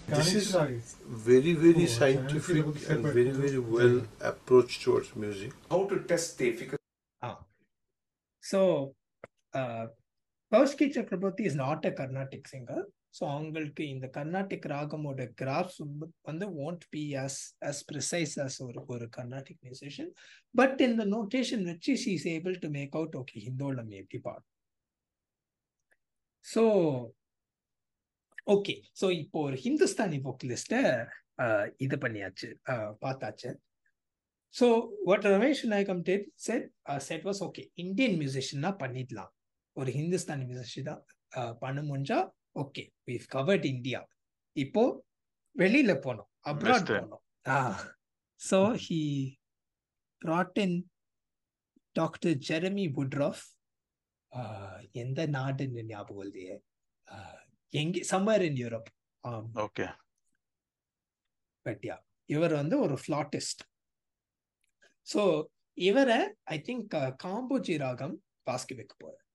[0.08, 0.56] This is
[1.08, 5.52] very, very scientific and very, very well approach towards music.
[5.68, 6.76] How to test the efficacy?
[7.20, 7.38] Ah.
[8.40, 8.94] So,
[9.52, 9.86] uh,
[10.52, 12.84] Kaushiki Chakraborty is not a Carnatic singer.
[13.16, 15.78] So அவங்களுக்கு இந்த கர்நாடிக் ராகமோட graphs
[16.22, 17.40] வந்து won't be as
[17.70, 20.12] as precise as ஒரு ஒரு Carnatic musician
[20.54, 24.50] but இந்த notation வச்சு she is able to make out okay Hindolam எப்படி பாடும்
[26.46, 26.64] ஸோ
[28.46, 30.80] ஓகே ஸோ இப்போ ஒரு ஹிந்துஸ்தானி வோக்கலிஸ்ட்டை
[31.84, 32.48] இது பண்ணியாச்சு
[33.04, 33.50] பார்த்தாச்சு.
[34.54, 34.66] So
[35.08, 36.66] what Ramesh Nayagam did said
[37.08, 39.32] said was okay Indian மியூசிஷியன்னா பண்ணிடலாம்.
[39.76, 41.02] ஒரு ஹிந்துஸ்தானி மியூசிஷியன் தான்
[41.62, 42.18] பண்ண முடிஞ்சா
[42.56, 44.00] ஓகே வீவ் கவர்ட் இந்தியா
[44.56, 44.82] இப்போ
[45.56, 46.90] வெளியில போனோம் அப்ராட்.
[46.92, 47.22] போனோம்.
[47.48, 47.58] ஆ
[48.40, 49.00] so he
[50.22, 50.72] brought in
[51.96, 53.44] doctor Jeremy Woodruff
[55.02, 56.54] எந்த நாடுன்னு ஞாபகம் இல்லையே.
[57.72, 58.88] எங்கே summer in Europe
[59.64, 59.86] okay
[61.66, 61.96] but yeah
[62.28, 63.62] இவர் வந்து ஒரு ஃப்ளாட்டிஸ்ட்
[65.06, 65.22] ஸோ
[65.78, 66.18] இவரை
[66.54, 66.94] ஐ திங்க்
[67.24, 69.25] காம்போஜி ராகம் வாசிக்க வைக்க போறார்.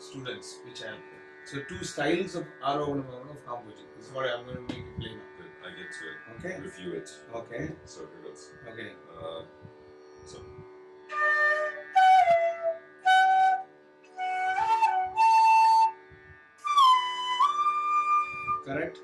[0.00, 0.98] Students which I am.
[1.44, 3.84] So two styles of Aroganam of Kambhoji.
[3.96, 5.66] This is what I'm going to make play now.
[5.66, 6.54] I get to it.
[6.54, 6.62] Okay.
[6.62, 7.10] review it.
[7.34, 7.70] Okay.
[7.84, 8.50] So here goes.
[8.72, 8.92] Okay.
[9.14, 9.42] Uh,
[10.24, 10.38] so
[18.64, 19.00] Correct.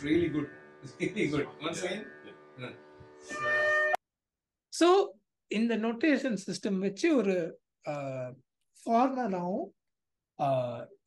[0.00, 0.48] That's really good.
[1.00, 1.46] Really good.
[1.60, 1.92] Once Yeah.
[1.92, 2.76] again.
[4.72, 4.86] So
[5.50, 7.34] இந்த notation system வச்சு ஒரு
[8.82, 9.66] ஃபார்மராகவும்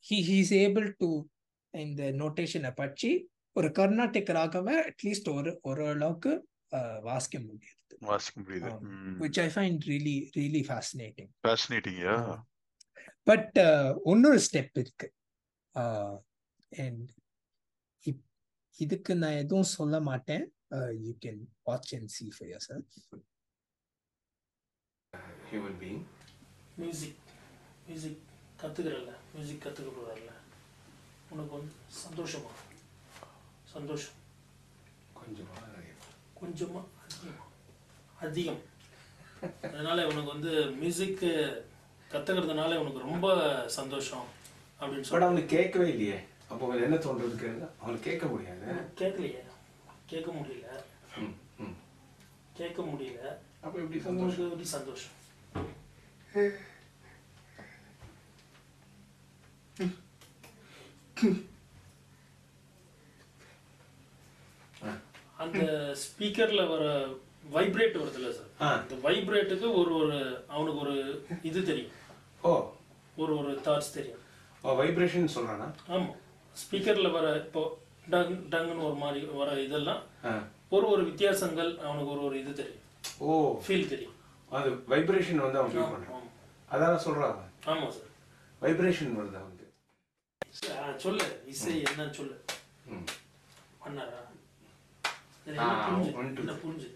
[0.10, 1.10] he he's able to
[1.74, 3.12] இந்த நோட்டேஷனை பற்றி
[3.56, 6.34] ஒரு Carnatic ராகவை at least ஒரு ஒரு அளவுக்கு
[7.04, 8.72] வாசிக்க முடியுது வாசிக்க முடியுது
[9.24, 11.30] which I find really really fascinating.
[11.46, 12.18] Fascinating yeah
[13.28, 13.58] but
[14.14, 15.10] இன்னொரு ஸ்டெப் இருக்கு
[16.72, 17.10] அண்ட்
[18.78, 20.54] இதுக்கு நான் எதுவும் சொல்ல மாட்டேன்.
[21.00, 23.22] You can watch and see for yourself
[25.52, 26.02] Human being.
[26.78, 27.16] Music
[27.88, 28.22] music
[28.62, 30.32] கற்றுக்கிறல்ல music கற்றுக்க போகிறல்ல
[31.30, 32.52] உனக்கு வந்து சந்தோஷமா?
[33.64, 34.14] சந்தோஷம்.
[35.16, 35.94] கொஞ்சமா நிறைய.
[36.34, 37.50] கொஞ்சமாக அதிகமாக
[38.20, 38.62] அதிகம்.
[39.62, 40.52] அதனால உனக்கு வந்து
[40.82, 41.32] மியூசிக்கு
[42.12, 43.28] கற்றுக்கிறதுனால உனக்கு ரொம்ப
[43.70, 44.26] சந்தோஷம்
[44.80, 46.20] அப்படின்னு பட் சொல்லி அவனுக்கு கேட்கவே இல்லையே.
[46.54, 47.50] அப்போ அவன் என்ன தோன்றதுக்கு?
[47.80, 48.66] அவனுக்கு கேட்க முடியாது.
[49.00, 49.42] கேட்கலையே.
[50.06, 50.68] கேட்க முடியல.
[52.54, 53.22] கேட்க முடியல.
[53.62, 54.46] அப்போ எப்படி உங்களுக்கு சந்தோஷம்?
[54.46, 55.16] எப்படி சந்தோஷம்?
[65.38, 65.60] அந்த
[66.02, 66.84] ஸ்பீக்கர்ல வர
[67.52, 68.82] வைப்ரேட் வருதுல்ல சார்.
[68.82, 70.96] அந்த வைப்ரேட்டுக்கு ஒரு ஒரு அவனுக்கு ஒரு
[71.44, 71.92] இது தெரியும்.
[72.42, 72.54] ஓ.
[73.16, 74.22] ஒரு ஒரு தாட்ஸ் தெரியும்.
[74.62, 75.68] ஓ வைப்ரேஷன் சொல்றானா?
[75.90, 76.12] ஆமா.
[76.56, 77.62] ஸ்பீக்கர்ல வர இப்போ
[78.08, 80.02] டங் டங்குன்னு ஒரு மாதிரி வர இதெல்லாம்.
[80.72, 82.80] ஒரு ஒரு வித்தியாசங்கள் அவனுக்கு ஒரு ஒரு இது தெரியும்.
[83.22, 83.30] ஓ.
[83.64, 84.16] ஃபீல் தெரியும்.
[84.52, 86.20] அது வைப்ரேஷன் வந்து அவன் ஃபீல் ஆமா.
[86.70, 86.98] அதான்
[87.28, 88.10] அவன் ஆமா சார்
[88.62, 89.60] வைப்ரேஷன் வருது அவனுக்கு.
[91.00, 91.28] சொல்லு.
[91.46, 92.36] இசை என்னன்னு சொல்லு.
[93.82, 94.20] பண்ணாரா
[96.60, 96.90] புரிஞ்சு?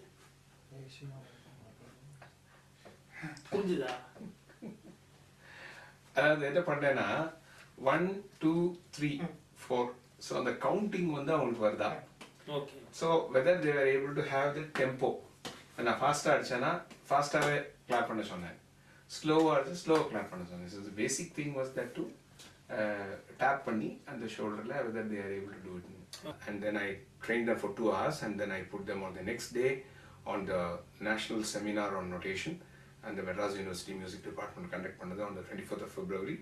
[3.48, 3.90] புரிஞ்சுதா?
[6.16, 7.08] அதாவது என்ன பண்ணேன்னா
[7.88, 8.06] one
[8.42, 8.52] two
[8.96, 9.10] three
[9.67, 9.89] four
[10.25, 11.91] so அந்த கவுண்டிங் வந்து அவங்களுக்கு வருதா
[12.57, 15.11] okay so whether they are able to have the tempo
[15.79, 16.71] நான் ஃபாஸ்ட்டாக அடிச்சேன்னா
[17.07, 17.57] ஃபாஸ்ட்டாகவே
[17.87, 18.57] கிளாப் பண்ண சொன்னேன்
[19.09, 22.03] ஸ்லோவாக அடிச்சு ஸ்லோவாக கிளாப் பண்ண சொன்னேன் so basic thing was that to
[23.41, 25.89] tape பண்ணி அந்த ஷோல்டரில் whether they are able to do it
[26.47, 26.87] and then I
[27.25, 29.67] train them for two hours and then I put them on the next day
[30.33, 30.55] on the
[31.07, 32.57] national seminar on notation
[33.07, 36.37] அந்த Madras university music department conduct பண்ணது on the twenty fourth of February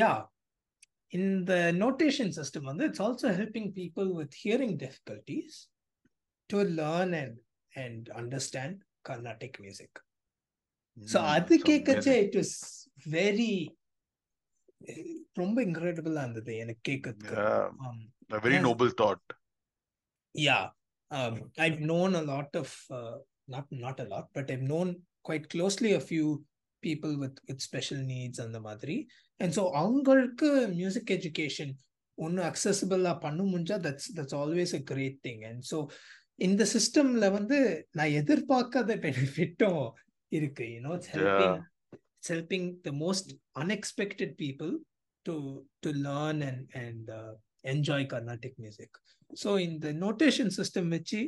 [0.00, 0.16] yeah,
[1.10, 5.54] in the notation system, வந்து, it's also helping people with hearing difficulties
[6.50, 7.34] to learn and
[7.82, 8.74] and understand
[9.08, 9.92] Carnatic music.
[11.12, 12.26] So, Mm, அது so கேட்கச்சே amazing.
[12.26, 12.50] it was
[13.16, 13.54] very
[15.40, 17.98] ரொம்ப இன்க்ரெடிபிளா இருந்தது எனக்கு கேட்கறதுக்கு Yeah, um,
[18.36, 19.24] a very and- noble thought.
[20.46, 20.62] yeah
[21.10, 21.34] um,
[21.64, 23.16] i've known a lot of uh,
[23.54, 24.88] not not a lot but i've known
[25.28, 26.28] quite closely a few
[26.83, 28.97] people with with special needs அந்த மாதிரி.
[29.39, 31.73] And so அவங்களுக்கு music education
[32.17, 35.77] ஒன்றும் அக்சசபிளாக பண்ண முடிஞ்சா that's that's always a great thing and so
[36.39, 37.57] இந்த சிஸ்டம்ல வந்து
[37.91, 39.83] நான் எதிர்பார்க்காத பெனிஃபிட்டும்
[40.31, 40.65] இருக்கு.
[40.75, 41.57] You know helping
[42.17, 44.71] it's helping the most unexpected people
[45.25, 45.35] to
[45.79, 47.09] to learn and and
[47.63, 48.97] enjoy Carnatic music
[49.43, 51.21] so இந்த நோட்டேஷன் சிஸ்டம் வச்சு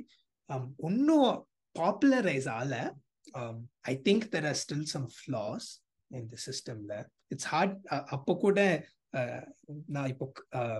[0.80, 1.32] ஒன்றும்
[1.76, 2.82] பாப்புலரைஸ் ஆகலை
[3.35, 5.67] um, I think there are still some flaws
[6.11, 6.99] in the systemல
[7.33, 8.59] it's hard uh, அப்போ கூட
[9.21, 9.41] uh,
[9.95, 10.27] நான் இப்போ
[10.61, 10.79] uh,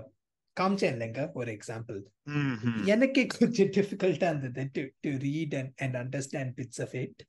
[0.57, 1.97] காமிச்சேன் இல்லைங்க ஒரு எக்ஸாம்பிள்
[2.37, 2.71] Mhm.
[2.93, 7.19] எனக்கே கொஞ்சம் டிஃபிகல்ட்டா இருந்தது to to read and and understand bits of it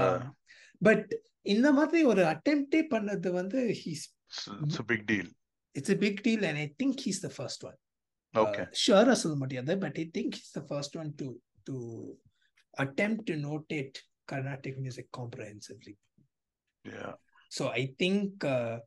[0.00, 0.18] Uh,
[0.82, 1.08] but
[1.54, 5.26] இந்த மாதிரி ஒரு அட்டெம்ப்டே பண்ணது வந்து he's it's, it's a big deal.
[5.76, 7.78] It's a big deal and I think he's the first one.
[8.34, 8.64] Okay.
[8.82, 11.28] ஷுவரா சொல்ல முடியாது but I think is the first one to
[11.68, 11.76] to
[12.74, 13.96] attempt to notate
[14.30, 15.96] Carnatic music comprehensively.
[16.84, 17.12] Yeah.
[17.48, 18.78] So I think uh,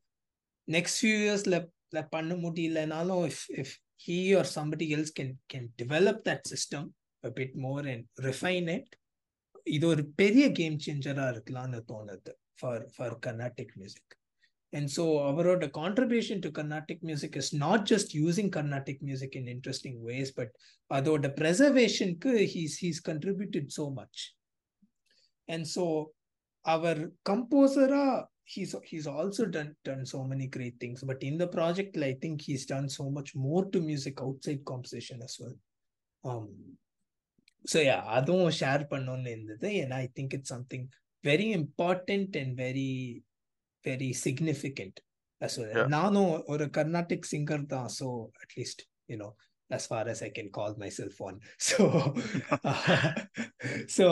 [0.68, 1.58] next few years ல
[1.96, 3.70] ல பண்ண முடியலனாலும் if if
[4.06, 6.84] he or somebody else can can develop that system
[7.24, 8.88] a bit more and refine it
[9.76, 14.08] இது ஒரு பெரிய game சேஞ்சரா இருக்கலாம்னு தோணுது for for Carnatic music.
[14.78, 19.96] And so அவரோட contribution to Carnatic music is not just using Carnatic music in interesting
[20.08, 20.50] ways, but
[20.96, 24.18] அதோட preservationக்கு he's he's contributed so much.
[25.48, 25.86] And so
[26.66, 27.88] our composer
[28.54, 32.42] he's he's also done done so many great things but in the project i think
[32.42, 35.56] he's done so much more to music outside composition as well
[36.30, 36.48] um
[37.72, 40.84] so yeah அதுவும் share பண்ணணும்னு இருந்தது and i think it's something
[41.30, 42.92] very important and very
[43.90, 44.96] very significant
[45.48, 45.88] as well Yeah.
[45.98, 48.08] நானும் ஒரு Carnatic singer தான் so
[48.46, 48.80] at least
[49.12, 49.32] you know
[49.78, 51.38] as far as i can call myself one
[51.70, 51.84] so
[53.98, 54.06] so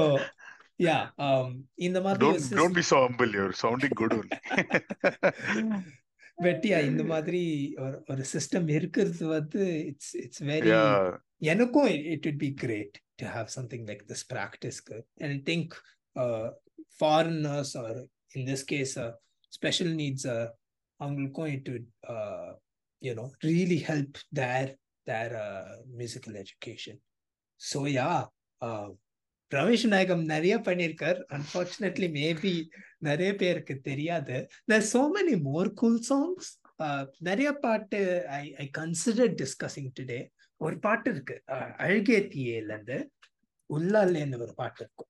[0.77, 3.31] yeah um இந்த மாதிரி Don't ஒரு don't be so humble.
[3.31, 4.39] You're sounding good only.
[6.45, 11.17] வெட்டியா இந்த மாதிரி ஒரு ஒரு சிஸ்டம் இருக்கிறது வந்து இட்ஸ் இட்ஸ் வெரி yeah.
[11.37, 15.05] எனக்கும் it would be great to have something like this practice-க்கு.
[15.17, 15.67] and i think
[16.15, 16.49] uh,
[17.01, 17.91] foreigners or
[18.35, 19.11] in this case uh,
[19.49, 20.47] special needs uh,
[20.99, 22.53] அவங்களுக்கும் it would uh,
[23.01, 26.33] you know really help their their uh, musical
[29.52, 31.20] Ramesh Nayagam நிறைய பண்ணியிருக்கார்.
[31.28, 34.48] Unfortunately maybe நிறைய பேருக்கு தெரியாது.
[34.70, 36.44] There's so many மோர் cool songs.
[36.78, 41.42] Uh, நிறைய பாட்டு I I consider discussing today ஒரு பாட்டு இருக்கு.
[41.46, 43.12] uh, அழகிய தீயேல இருந்து
[43.74, 45.06] உள்ளாலேன்னு ஒரு பாட்டு இருக்கும்.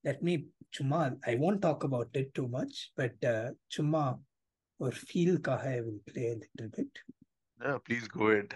[0.00, 0.36] லெட் மீ
[0.70, 4.20] சும்மா I won't talk about it too much but சும்மா
[4.76, 6.96] ஒரு ஃபீலுக்காக I will play little bit
[7.60, 8.54] please go it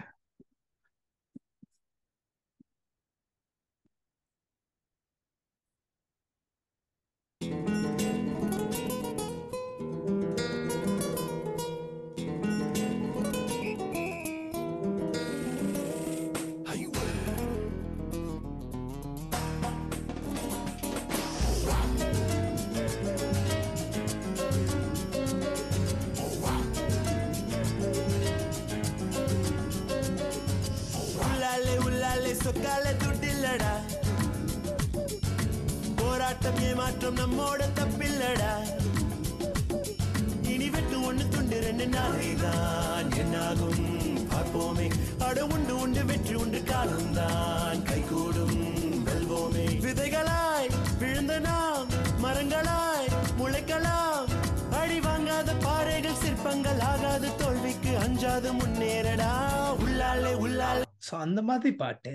[61.53, 62.13] மாதிரி பாட்டு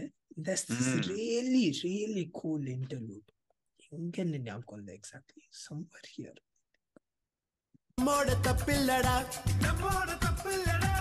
[1.08, 3.30] ரியலி ரியலி கூல் இன்டர்வியூட்
[3.92, 6.40] எங்கன்னு ஞாபகம் இல்லை எக்ஸாக்ட்லி சம்வர் ஹியர்
[7.98, 9.16] நம்மோட தப்பில்லடா
[9.64, 10.94] நம்மோட தப்பில்லடா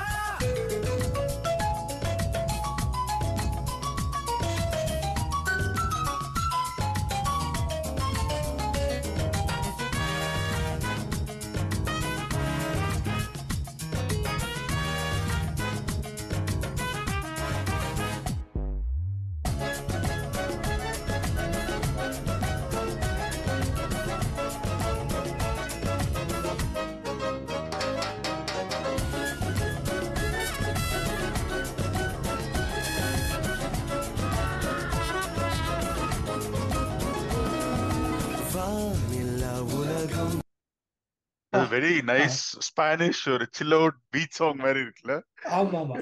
[41.53, 45.15] வெரி நைஸ் ஸ்பானிஷ் ஒரு சில் அவுட் பீச் சாங் மாதிரி இருக்குல்ல?
[45.57, 45.95] ஆமா ஆமா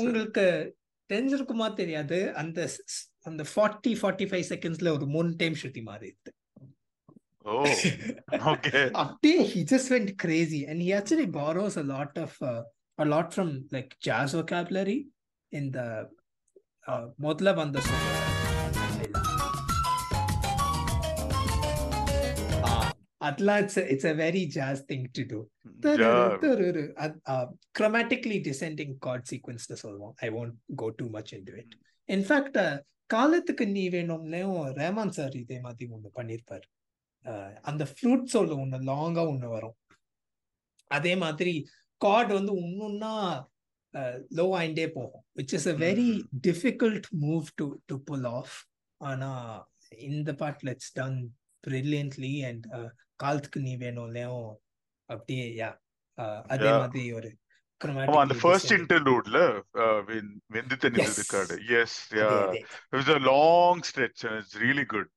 [0.00, 0.44] உங்களுக்கு
[1.10, 2.18] தெரிஞ்சிருக்குமா தெரியாது.
[2.34, 2.58] அந்த
[3.22, 6.32] அந்த ஃபார்ட்டி ஃபார்ட்டி ஃபைவ் செகண்ட்ஸ்ல ஒரு மூணு டைம் ஸ்ருதி மாறி இருக்கு.
[9.02, 12.36] அப்படியே he just went crazy and he actually borrows a lot of
[12.98, 14.98] a lot from like jazz vocabulary
[15.52, 15.78] இந்த
[17.20, 19.31] முதல்ல வந்த சொல்ல
[23.28, 25.40] అట్లా it's it's a very jazz thing to do
[27.78, 31.70] chromatically descending chord sequence சொல்லுவோம் I won't go too much in it.
[31.72, 31.88] Hmm.
[32.08, 32.72] In fact uh,
[33.06, 36.66] காலத்துக்கு நீ வேணும்லையும் ரேமான் sir இதே மாதிரி ஒன்று பண்ணியிருப்பார்.
[37.24, 39.76] Uh, அந்த ஃப்ளூட் சோல ஒன்று லாங்கா ஒன்று வரும்.
[40.90, 41.54] அதே மாதிரி
[42.00, 43.12] கார்டு வந்து ஒன்றுன்னா
[44.38, 45.24] லோ uh, ஆயிண்டே போகும்.
[45.38, 46.08] Which is a very
[46.48, 48.56] difficult move to to pull off
[49.00, 49.46] ஆனால்
[50.10, 51.18] இந்த பாட்டில் இட்ஸ் டன்
[51.66, 52.64] பிரில்லியன்ட்லி அண்ட்
[53.22, 54.48] காலத்துக்கு நீ வேணும்லயும்
[55.08, 55.70] அப்படியே யா
[56.54, 56.70] அதே.
[56.82, 57.30] மாதிரி ஒரு
[58.22, 59.38] அந்த ஃபர்ஸ்ட் இன்டர்லூட்ல
[60.54, 61.14] வெந்து தண்ணி Yes.
[61.18, 62.28] இருக்காடு yes yeah
[62.96, 65.08] was a long stretch and it's really good.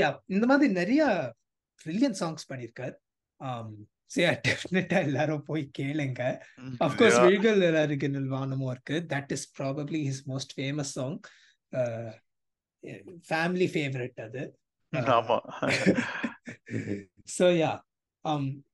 [0.00, 1.02] Yeah இந்த மாதிரி நிறைய
[1.80, 2.94] பிரில்லியன் சாங்ஸ் பண்ணியிருக்கார்.
[4.14, 6.22] ஸோ டெஃபினட்டா எல்லாரும் போய் கேளுங்க.
[7.22, 8.96] விழிகள் அருகினில் வானமும் இருக்கு.
[9.14, 11.18] That is probably his most famous song
[13.29, 14.43] family favourite அது
[15.11, 15.37] ஆமா
[17.37, 17.71] ஸோ யா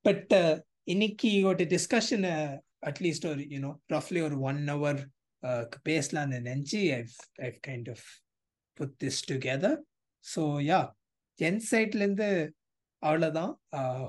[0.06, 0.34] பட்
[0.86, 2.34] இன்னைக்கு ஒரு டிஸ்கஷனை
[2.90, 5.02] அட்லீஸ்ட் ஒரு யூனோ ரஃப்லி ஒரு ஒன் ஹவர்
[5.86, 8.06] பேசலாம்னு நினச்சி I've I've kind of
[8.78, 9.78] put this together
[10.26, 10.82] so yeah
[11.40, 12.30] என் சைட்லேருந்து
[13.04, 13.54] அவ்வளோதான்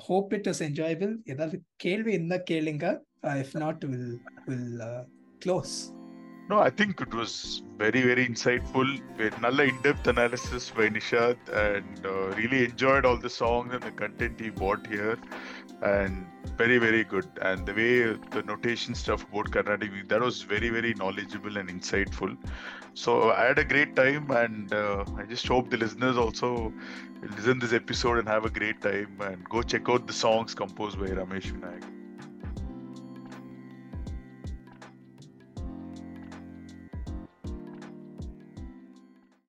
[0.07, 2.87] ஹோப் இட் இஸ் என்ஜாயபிள் ஏதாவது கேள்வி இருந்தால் கேளுங்க
[3.37, 4.13] if not will
[4.47, 4.83] will
[5.45, 5.75] close
[6.52, 8.88] no, I think it was very, very insightful.
[9.18, 13.92] With Nalla in-depth analysis by Nishad, and uh, really enjoyed all the songs and the
[13.92, 15.18] content he brought here,
[15.82, 16.28] and
[16.58, 17.30] very, very good.
[17.42, 22.36] And the way the notation stuff about Carnatic that was very, very knowledgeable and insightful.
[22.96, 26.74] So I had a great time, and uh, I just hope the listeners also
[27.38, 31.00] listen this episode and have a great time and go check out the songs composed
[31.00, 32.01] by Ramesh Vinayak.